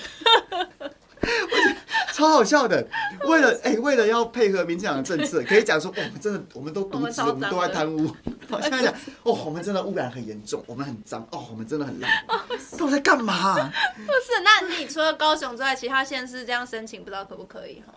[2.12, 2.86] 超好笑的。
[3.24, 8.14] 为了哎，为了要配合民进党的政策，可以讲说，我们真的我们都渎职，我们都在贪污。
[8.62, 8.92] 现在讲
[9.22, 12.10] 哦，我们真的污染很严重，我们很脏哦，我们真的很烂。
[12.76, 13.54] 都在干嘛？
[13.54, 17.94] 不是，那你除了高雄之外，其他县市这样申请，不知道可不可以哈？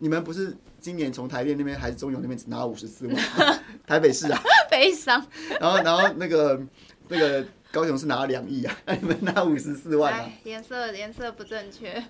[0.00, 3.16] 你们不是今年从台电那边还是中油那边只拿了五十四万？
[3.86, 4.40] 台北市啊，
[4.70, 5.24] 悲伤。
[5.60, 6.60] 然后，然后那个
[7.08, 10.30] 那个高雄是拿了两亿啊， 你们拿五十四万啊？
[10.44, 12.02] 颜色颜色不正确。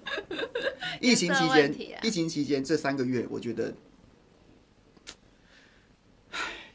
[1.01, 3.73] 疫情期间，疫情期间这三个月，我觉得，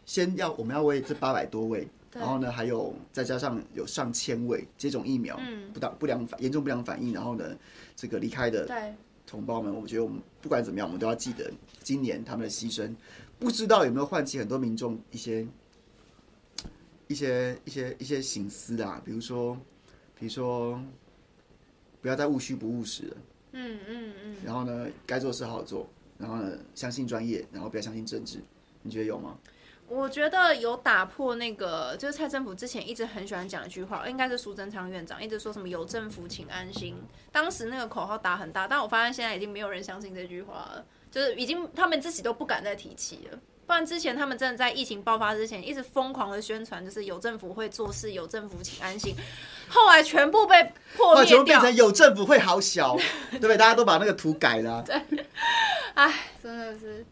[0.05, 5.39] 先要我们要为这八百多位，然后呢，还有再加上有上千位接种疫苗，
[5.73, 7.45] 不当不良反严重不良反应，然后呢，
[7.95, 8.65] 这个离开的。
[9.33, 9.39] 对。
[9.39, 12.95] 同胞们，我觉得我们不管怎么样，我们都要记得今年他们的牺牲，
[13.39, 15.47] 不知道有没有唤起很多民众一些
[17.07, 19.57] 一些一些一些醒思啊，比如说，
[20.19, 20.79] 比如说，
[21.99, 23.17] 不要再务虚不务实了，
[23.53, 28.39] 嗯嗯嗯，然后呢，该做事好好做，然后呢，相信专业，然后不要相信政治，
[28.83, 29.35] 你觉得有吗？
[29.87, 36.95] 我觉得有打破那个，就是蔡政府之前一直很喜欢讲一句话，应该是苏贞昌院长一直说什么“有政府，请安心”。
[37.31, 43.37] 当时那个口号打很大，但我发现现在已经没有人相信这句话了，就是已经他们自己都不敢再提起了。
[43.65, 49.15] 不然之前他们真的在疫情爆发之前一直疯狂的宣传，就是有政府会做事，有政府请安心。
[49.69, 52.97] 后来全部被破灭掉，变成有政府会好小，
[53.31, 53.57] 对不对？
[53.57, 54.83] 大家都把那个图改了。
[54.87, 55.01] 对，
[55.93, 57.05] 哎，真的是。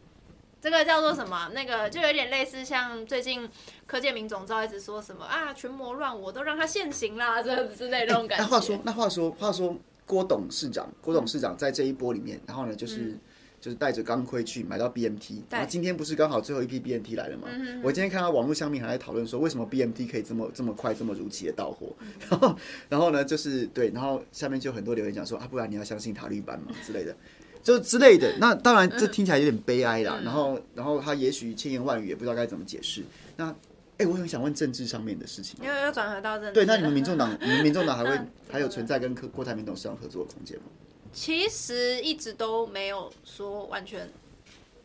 [0.62, 1.50] 这个叫做什么？
[1.56, 3.50] 那个就有点类似像最近
[3.88, 8.46] 柯建明总召一直说什么啊，群魔乱舞，都让他现形啦，这之类那种感觉。
[8.46, 13.20] 那话说，那话说，话说郭董事长，郭董事长在这一波里面，然后呢，就是、嗯、
[13.60, 17.48] 就是带着钢盔去买到 BMT，然后今天不是刚好最后一批 BMT 来了吗？
[17.50, 21.88] 嗯、我今天看到网络上面还在讨论说，为什么 BMT 可以这么这么快这么如期的到货？
[22.30, 22.56] 然后
[22.90, 27.16] 然后呢，就是对，然后下面就很多留言讲说啊，不然你要相信塔利班嘛之类的。
[27.64, 28.34] 就之类的。
[28.40, 30.20] 那当然，这听起来有点悲哀啦。
[30.24, 33.04] 然后，然后他也许千言万语也不知道该怎么解释。
[33.38, 33.54] 那，
[33.98, 35.60] 哎，我很想问政治上面的事情。
[35.64, 36.54] 因为要转回到政治。
[36.54, 40.66] 对，那你们民众党， 你们民众党还会还有存在跟郭台铭董事长合作的空间吗？
[41.14, 44.10] 其实一直都没有说完全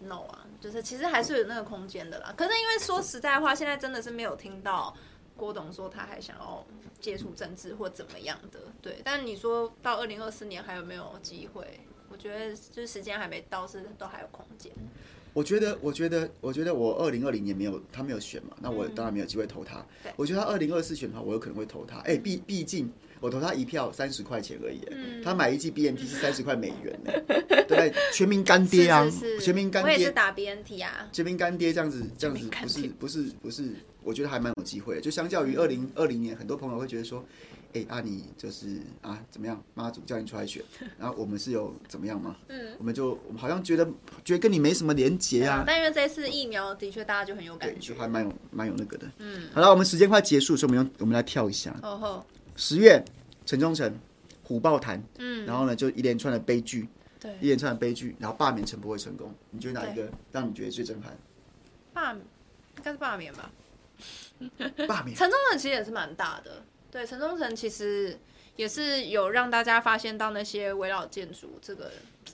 [0.01, 2.35] no 啊，就是其实还是有那个空间的啦。
[2.37, 4.93] 可是因为说实在话，现在真的是没有听到
[5.37, 6.67] 郭董说他还想要
[7.01, 8.59] 接触政治或怎么样的。
[8.83, 11.81] 对，但你说到二零二四年还有没有机会？
[12.17, 14.73] 我觉得就是时间还没到，是都还有空间。
[15.35, 19.85] 我觉得，我觉得，我觉得我二零二零年没有他没有选嘛，那我当然没有机会投他。
[20.03, 21.99] 对，我觉得他二零二四选的话，我有可能会投他。
[21.99, 22.91] 哎，毕毕竟。
[23.19, 27.11] 我投他一票三十块钱而已，嗯、他买一季 BNT 是三十块美元呢，
[27.67, 29.41] 对，全民干爹啊，是是是。
[29.47, 33.71] 全民干爹，我也是打 BNT 啊，全民干爹这样子这样子不是不是不是，
[34.03, 37.25] 我觉得还蛮有机会的，就相较于二零二零年，很多朋友会觉得说，
[37.77, 40.63] 哎、欸，啊你就是啊怎么样，妈祖叫你出来选，
[40.99, 42.37] 然后我们是有怎么样吗？
[42.49, 43.85] 嗯，我们就我们好像觉得
[44.25, 52.27] 觉得跟你没什么连结啊，但因为这次疫苗的确大家就很有感觉，就还蛮有蛮有那个的，嗯，好了，我们时间快结束，所以我们用我们来跳一下，哦吼。
[52.57, 53.05] 十月，
[53.45, 53.95] 陈忠诚
[54.43, 56.89] 虎豹谈，嗯，然后呢，就一连串的悲剧，
[57.21, 61.15] 对，一连串的悲剧，然后罢免陈不会成功，你觉得哪一个让你觉得最震撼？
[61.93, 62.21] 罢，应
[62.83, 63.51] 该是罢免吧。
[64.87, 65.17] 罢免。
[65.17, 68.19] 陈忠诚其实也是蛮大的，对，城中城其实
[68.57, 71.93] 也是有让大家发现到那些围绕建筑这个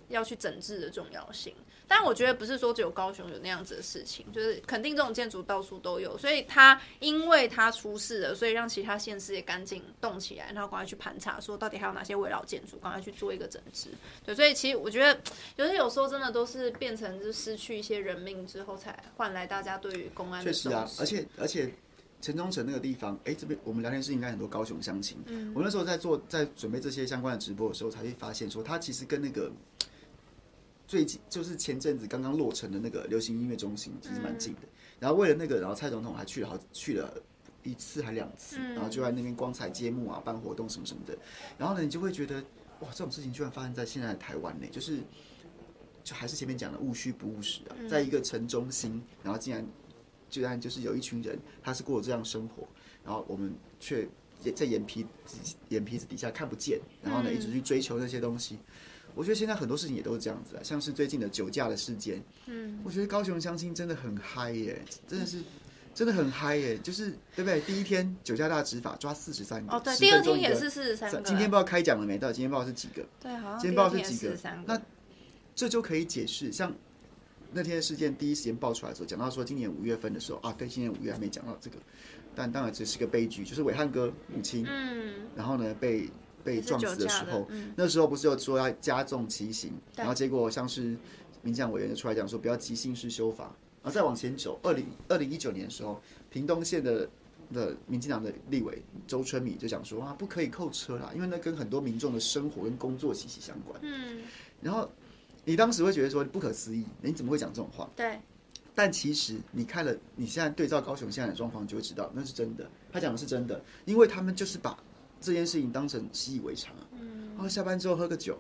[0.09, 1.55] 要去整治的重要性。
[1.89, 13.91] 但我觉得不是说只有高雄有那样子的事情，就是肯定这种建筑到处都有，所以他因为他出事了，所以让其他县市也赶紧动起来，然后赶快去盘查，说到底还有哪些围绕建筑，赶快去做一个整治。
[14.25, 15.21] 对，所以其实我觉得，
[15.57, 20.69] 有些有时候真的都是变成就失去一些人命之后，才换来大家对于公安的重视。
[20.71, 21.71] 确实啊，而且而且
[22.23, 25.19] 陈忠诚那个地方，哎，这边我们聊天室应该很多高雄乡亲。
[25.27, 29.53] 嗯，我那时候在做在准备这些相关的直播的时候，才会发现说，它其实跟那个。
[30.85, 34.61] 最近就是前阵子刚刚落成的那个流行音乐中心，其实蛮近的。
[35.01, 37.15] 然后为了那个，然后蔡总统还去了好去了
[37.63, 41.17] 一次还两次，然后就在那边光彩揭幕啊，办活动什么什么的。
[41.57, 42.45] 然后呢，你就会觉得
[42.81, 44.67] 哇，这种事情居然发生在现在的台湾呢？
[44.71, 44.99] 就是
[46.05, 49.67] 就还是前面讲的务虚不务实啊，在一个城中心，然后竟然
[50.33, 52.67] 居然就是有一群人，他是过这样生活，
[53.05, 54.09] 然后我们却
[54.57, 55.07] 在眼皮
[55.69, 58.59] 眼皮子底下看不见，然后呢一直去追求那些东西。
[59.15, 65.43] 我觉得现在很多事情也都是这样子啊，像是最近的酒驾的事件，嗯，我觉得高雄相亲真的很嗨耶，真的是
[65.95, 67.61] 真的很嗨耶，就是对不对？
[67.61, 72.17] 第一天酒驾大执法抓四十三个，哦对，第二天也是四十三个，今天不知道开奖了没？
[72.17, 73.07] 到今天不知道是几个？
[73.21, 74.35] 对，好像今天不知道是几个？
[74.65, 74.81] 那
[75.55, 76.75] 这就可以解释，像
[77.53, 81.77] 那天的事件第一时间爆出来的时候，讲到说今年五月份的时候啊，对，今年五月还没讲到这个，
[82.35, 86.09] 但当然这是个悲剧，就是伟汉哥母亲，嗯，然后呢被。
[86.45, 90.97] 被撞死的时候，嗯、那时候不是有说要加重其刑，然后结果像是
[91.41, 93.45] 民进党委员就出来讲说不要急性式修法，
[93.81, 97.09] 然后再往前走，二零二零一九年的时候，屏东县的
[97.53, 103.79] 的民进党的立委周春米就讲说啊不可以扣车啦，因为那跟很多民众的生活跟工作息息相关。
[103.85, 104.23] 嗯，
[104.61, 104.91] 然后
[105.45, 107.89] 你当时会觉得说不可思议，你怎么会讲这种话？
[107.97, 108.21] 对，
[108.75, 114.79] 但其实你看了你现在对照高雄现在的状况，就会知道那是真的，他讲的是真的，因为他们就是把。
[115.25, 116.83] 这件事情当成习以为常啊，
[117.35, 118.37] 然后下班之后喝个酒，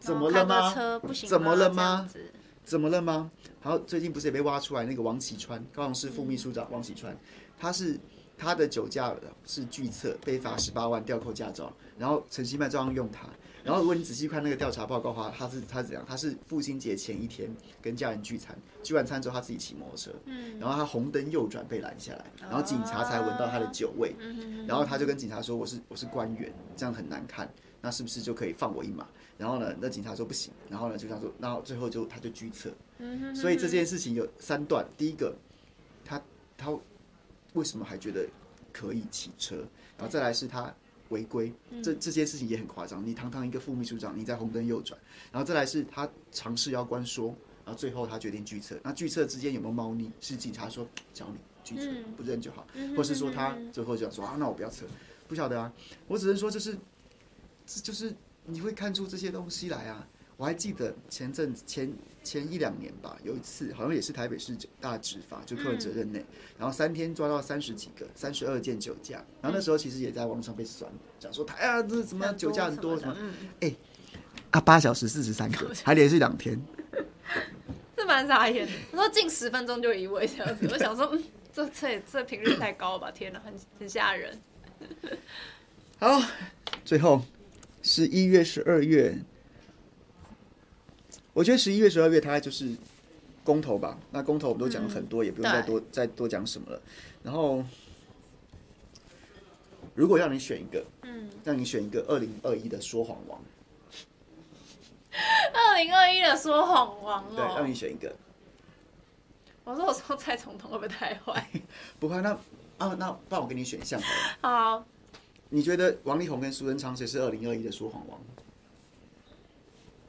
[0.00, 1.00] 怎么了吗？
[1.28, 2.10] 怎么了吗？
[2.64, 3.30] 怎么了吗？
[3.62, 7.16] 然后最近不是也被挖出来那个王启川，高雄市副秘书长王启川，
[7.56, 7.96] 他是
[8.36, 9.14] 他的酒驾
[9.46, 13.28] 是拒测，被罚十八万，吊扣驾照，然后陈希曼照样用他。
[13.64, 16.04] 然后如果你仔细看那个调查报告的话，他是他是怎样？
[16.06, 17.50] 他是父亲节前一天
[17.80, 27.50] 跟家人聚餐，聚完餐之后他自己骑摩托车，嗯然后他红灯右转被拦下来，然后警察才闻到他的酒味，嗯然后他就跟警察说：“我是我是官员，这样很难看，
[27.80, 29.08] 那是不是就可以放我一马？”
[29.38, 32.70] 然后呢，那警察说不行，然后呢就这样说，然后最后就他就拒测。
[33.34, 35.34] 所以这件事情有三段，第一个，
[36.04, 36.20] 他
[36.58, 36.70] 他
[37.54, 38.28] 为什么还觉得
[38.72, 39.56] 可以骑车？
[39.96, 40.74] 然后再来是他。
[41.14, 43.06] 违规，这这些事情也很夸张。
[43.06, 44.98] 你堂堂一个副秘书长，你在红灯右转，
[45.30, 47.28] 然后再来是他尝试要关说，
[47.64, 48.76] 然后最后他决定拒测。
[48.82, 50.10] 那拒测之间有没有猫腻？
[50.20, 54.84] 是警察说教你拒测，不认就好，或是说他最后就说啊，那我不要测，
[55.28, 55.72] 不晓得啊。
[56.08, 56.76] 我只能说就是，
[57.64, 58.12] 这就是
[58.44, 60.06] 你会看出这些东西来啊。
[60.36, 61.92] 我还记得前阵前
[62.24, 66.26] 前一两年吧，有一次好像也是台北市大执法，就客人责任内，嗯、
[66.58, 73.16] 然后三天抓到三十几个，三十二件酒驾，然后那时候其实也在网上被酸，讲说台啊这什么酒驾很多什么，
[73.60, 73.76] 哎、欸，
[74.50, 76.60] 啊八小时四十三个， 还连续两天，
[77.96, 78.72] 是蛮傻眼的。
[78.90, 81.22] 我说近十分钟就一位这样子，我想说，嗯，
[81.52, 83.10] 这这这频率太高了吧？
[83.14, 84.40] 天哪，很很吓人。
[86.00, 86.20] 好，
[86.84, 87.22] 最后
[87.82, 89.16] 十一月十二月。
[91.34, 92.74] 我觉得十一月、十二月，它就是
[93.42, 93.98] 公投吧。
[94.12, 96.80] 那公投我们都讲了很多，嗯、也不用再多再多讲什么了。
[97.22, 97.62] 然后，
[99.94, 103.40] 如果让你选一个，嗯，让你选一个二零二一的说谎王。
[105.52, 108.14] 二零二一的说谎王哦，对，让你选一个。
[109.64, 111.50] 我说我说蔡总统会不会太坏？
[111.98, 112.30] 不会，那
[112.78, 114.00] 啊那不然我给你选项
[114.40, 114.84] 好。
[115.50, 118.20] 你觉得王力宏跟苏贞昌谁是二零二一的说谎王？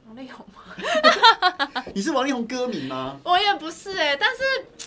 [0.06, 1.82] 王力宏吗？
[1.94, 3.18] 你是王力宏歌迷吗？
[3.24, 4.42] 我也不是哎、欸，但是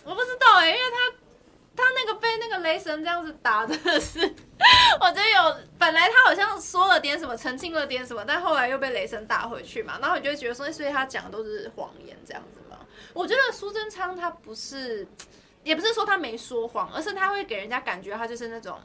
[0.06, 4.20] 我不知道哎、欸，因为他他那个被那个雷神这样子打，真的是
[5.02, 12.78] 我觉得有本来他好像说了点什么，澄清了点什么，但后来又被雷神打回去嘛，然后你就会觉得说，所以他讲的都是谎言这样子嘛。
[13.14, 15.06] 我觉得苏贞昌他不是，
[15.64, 18.80] 也不是说他没说谎，而是他会给人家感觉他就是那种。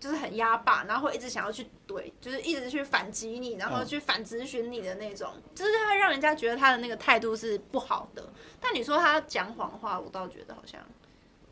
[0.00, 8.26] 就是很压霸，然后会一直想要去怼，就是一直去反击你，然后去反质询你的那种，哦、就是会让人家觉得他的那个态度是不好的。
[8.58, 10.80] 但你说他讲谎话，我倒觉得好像，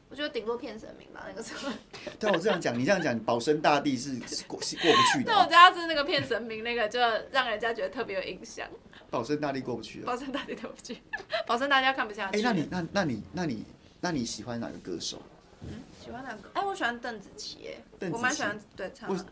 [0.09, 1.71] 我觉得顶多骗神明吧，那个时候。
[2.19, 5.31] 但，我这样讲，你这样讲，保生大帝是过是过不去的。
[5.31, 6.99] 那，我觉得他是那个骗神明，那个就
[7.31, 8.67] 让人家觉得特别有印象。
[9.11, 10.07] 保生大帝过不去了。
[10.07, 11.03] 保生大帝过不去，
[11.47, 12.39] 保生大家看不下去。
[12.39, 13.65] 哎，那你那那你那你
[14.01, 15.21] 那你喜欢哪个歌手？
[15.63, 15.69] 嗯，
[16.09, 16.49] 喜欢哪个？
[16.55, 17.69] 哎，我喜欢邓紫棋，
[18.01, 19.25] 哎，我蛮喜欢对唱的。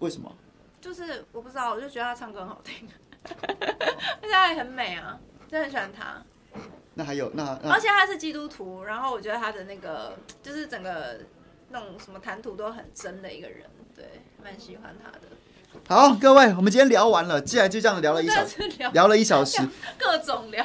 [0.00, 0.30] 为什么？
[0.78, 2.86] 就是我不知道，我就觉得她唱歌很好听，
[3.24, 5.18] 而且她也很美啊，
[5.48, 6.22] 就很喜欢她。
[6.92, 11.18] 那还有那，而且她是基督徒，然后我觉得她的那个就是整个
[11.70, 13.64] 那种什么谈吐都很真的一个人，
[13.96, 15.20] 对，蛮喜欢她的。
[15.88, 18.62] 好，各位，我们今天聊完了，既然就这样聊了一小时，
[18.92, 19.66] 聊了一小时，
[19.98, 20.64] 各种聊。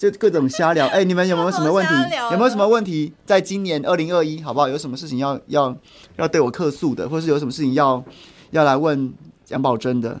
[0.00, 1.92] 就各种瞎聊， 哎、欸，你们有没有什么问题？
[2.32, 3.12] 有没有什么问题？
[3.26, 4.66] 在今年二零二一，好不好？
[4.66, 5.76] 有什么事情要要
[6.16, 8.02] 要对我客诉的，或是有什么事情要
[8.50, 9.12] 要来问
[9.48, 10.18] 杨宝珍的？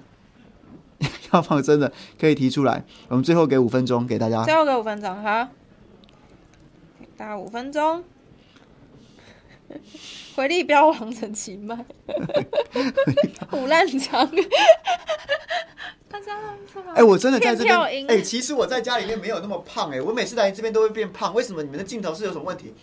[1.32, 2.84] 要放真的可以提出来。
[3.08, 4.44] 我们最后给五分钟给大家。
[4.44, 5.48] 最后给五分钟，好，
[6.98, 8.04] 给大家五分钟。
[10.34, 11.76] 回力镖王陈其迈，
[13.50, 14.28] 虎烂长。
[16.94, 17.78] 哎、欸，我真的在这边。
[17.80, 21.32] 哎、欸，其实我在家里面没有那么胖哎、欸，我每次来这边都会变胖。
[21.34, 22.74] 为什么你们的镜头是有什么问题？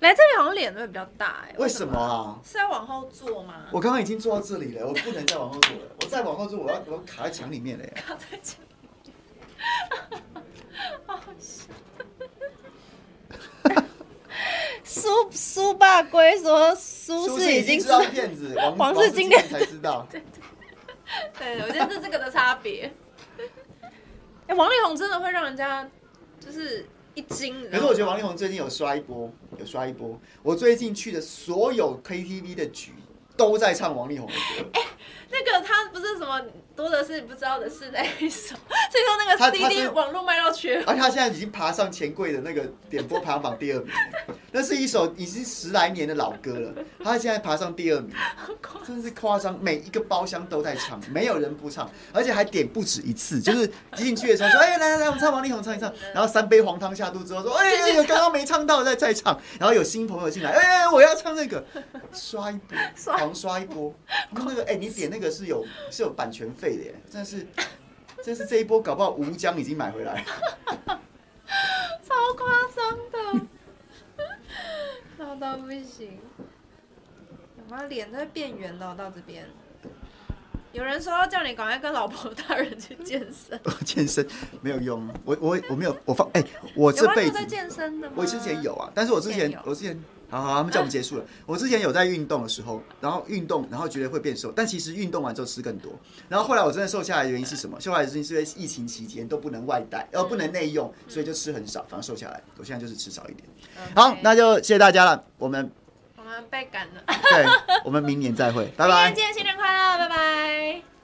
[0.00, 1.58] 来这边好像脸都会比较大哎、欸。
[1.58, 2.38] 为什么啊？
[2.44, 3.66] 是要往后坐吗？
[3.72, 5.82] 我刚刚已经坐到这里了，我不能再往后坐了。
[6.02, 7.84] 我再往后坐，我要我要卡在墙里面了。
[7.96, 9.14] 卡在墙里面。
[11.06, 11.64] 好笑。
[14.86, 20.06] 苏苏爸龟说苏是已经知道骗子， 王王是今天才知道。
[21.38, 22.90] 对，我觉得是这个的差别。
[23.38, 25.88] 哎、欸，王力宏真的会让人家
[26.38, 27.68] 就是一惊。
[27.70, 30.18] 可是我觉得王力宏最近有刷一波，有刷一波。
[30.42, 32.92] 我最近去的所有 KTV 的局
[33.36, 34.70] 都在唱王力宏的歌。
[34.72, 34.86] 哎、欸，
[35.30, 36.40] 那个他不是什么。
[36.76, 43.88] 多的是你不知道的是哪一首，所以说那个 CD 网络卖到缺，而且他现在已经爬上钱柜的那个点播排行榜第二名，
[44.52, 48.14] 那是一首已经十来年的老歌了，他现在爬上第二名，
[48.86, 55.74] 真是夸张，每一个包厢都在唱，没有人不唱，而且还点不止一次，就是进去的时候说，哎、欸，来来来，我们唱王力宏唱。
[55.74, 61.64] 一唱，然后三杯黄汤下肚之后说，哎、刚刚没唱到再再唱，然后有新朋友进来，哎、欸，我要唱那个，
[62.12, 62.78] 刷一波，
[63.16, 63.94] 狂刷一波，
[64.32, 66.65] 那个，哎、欸，你点那个是有是有版权费。
[66.66, 67.46] 对的，真是，
[68.24, 70.24] 真是这一波搞不好吴江已经买回来了，
[72.02, 73.46] 超夸张的，
[75.24, 76.18] 闹到不行。
[77.56, 77.84] 有吗？
[77.84, 79.46] 脸在变圆了，到这边。
[80.72, 84.26] 有人说要叫你赶快跟老婆大人去健身， 健身
[84.60, 88.14] 没有用，我我我没有，我放哎、欸，我这辈子在健身的吗？
[88.18, 90.02] 我之前有啊，但是我之前我之前。
[90.28, 91.24] 好好，他们叫我们结束了。
[91.46, 95.92] 我之前有在运动的时候，然后运动，然后觉得会变瘦，但其实运动完之后吃更多。
[96.28, 97.80] 然后后来我真的瘦下来的原因是什么？
[97.80, 102.42] 瘦下来的原因是因为疫情期间都不能外带，呃不能内用，所以就吃很少，反而瘦下来。
[102.56, 103.48] 我现在就是吃少一点。
[103.94, 105.24] 好，那就谢谢大家了。
[105.38, 105.70] 我们
[106.16, 107.02] 我们被赶了。
[107.06, 107.46] 对，
[107.84, 109.12] 我们明年再会，拜拜。
[109.12, 110.95] 今天新年快乐，拜拜。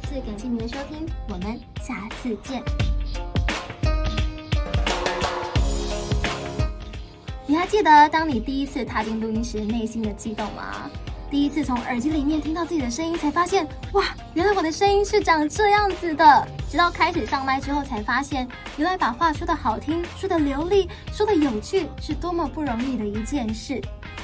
[0.00, 2.62] 次感谢您的收听，我们下次见。
[7.46, 10.90] 你还记得当你第一次踏进录音室内心的激动吗？
[11.30, 16.48] 第一次从耳机里面听到自己的声音，才发现哇，原来我的声音是长这样子的。
[16.68, 18.46] 直到开始上麦之后，才发现
[18.76, 23.80] 原来把话说得好听、说得流利、说得有趣，是多么不容易的一件事。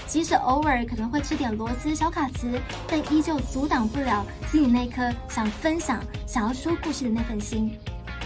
[0.06, 7.76] 即使偶尔可能会吃点螺丝小卡词，但依旧阻挡不了心里那颗想分享、想要说故事的那份心。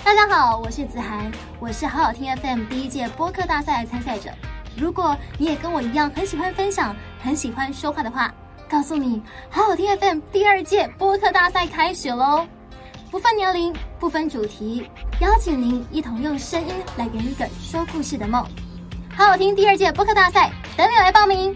[0.04, 4.30] 大家好，我是子涵，我是好好听 FM 第一届播客大赛的参赛者。
[4.76, 8.32] 如果你也跟我一样很喜欢分享，很喜欢说话的话，
[8.68, 12.46] 告诉你，好好听 FM 第二届播客大赛开始喽！
[13.10, 14.86] 不分年龄，不分主题，
[15.20, 18.44] 邀请您一同用声音来圆一个说故事的梦。
[19.16, 21.54] 好好听第二届播客大赛，等你来报名。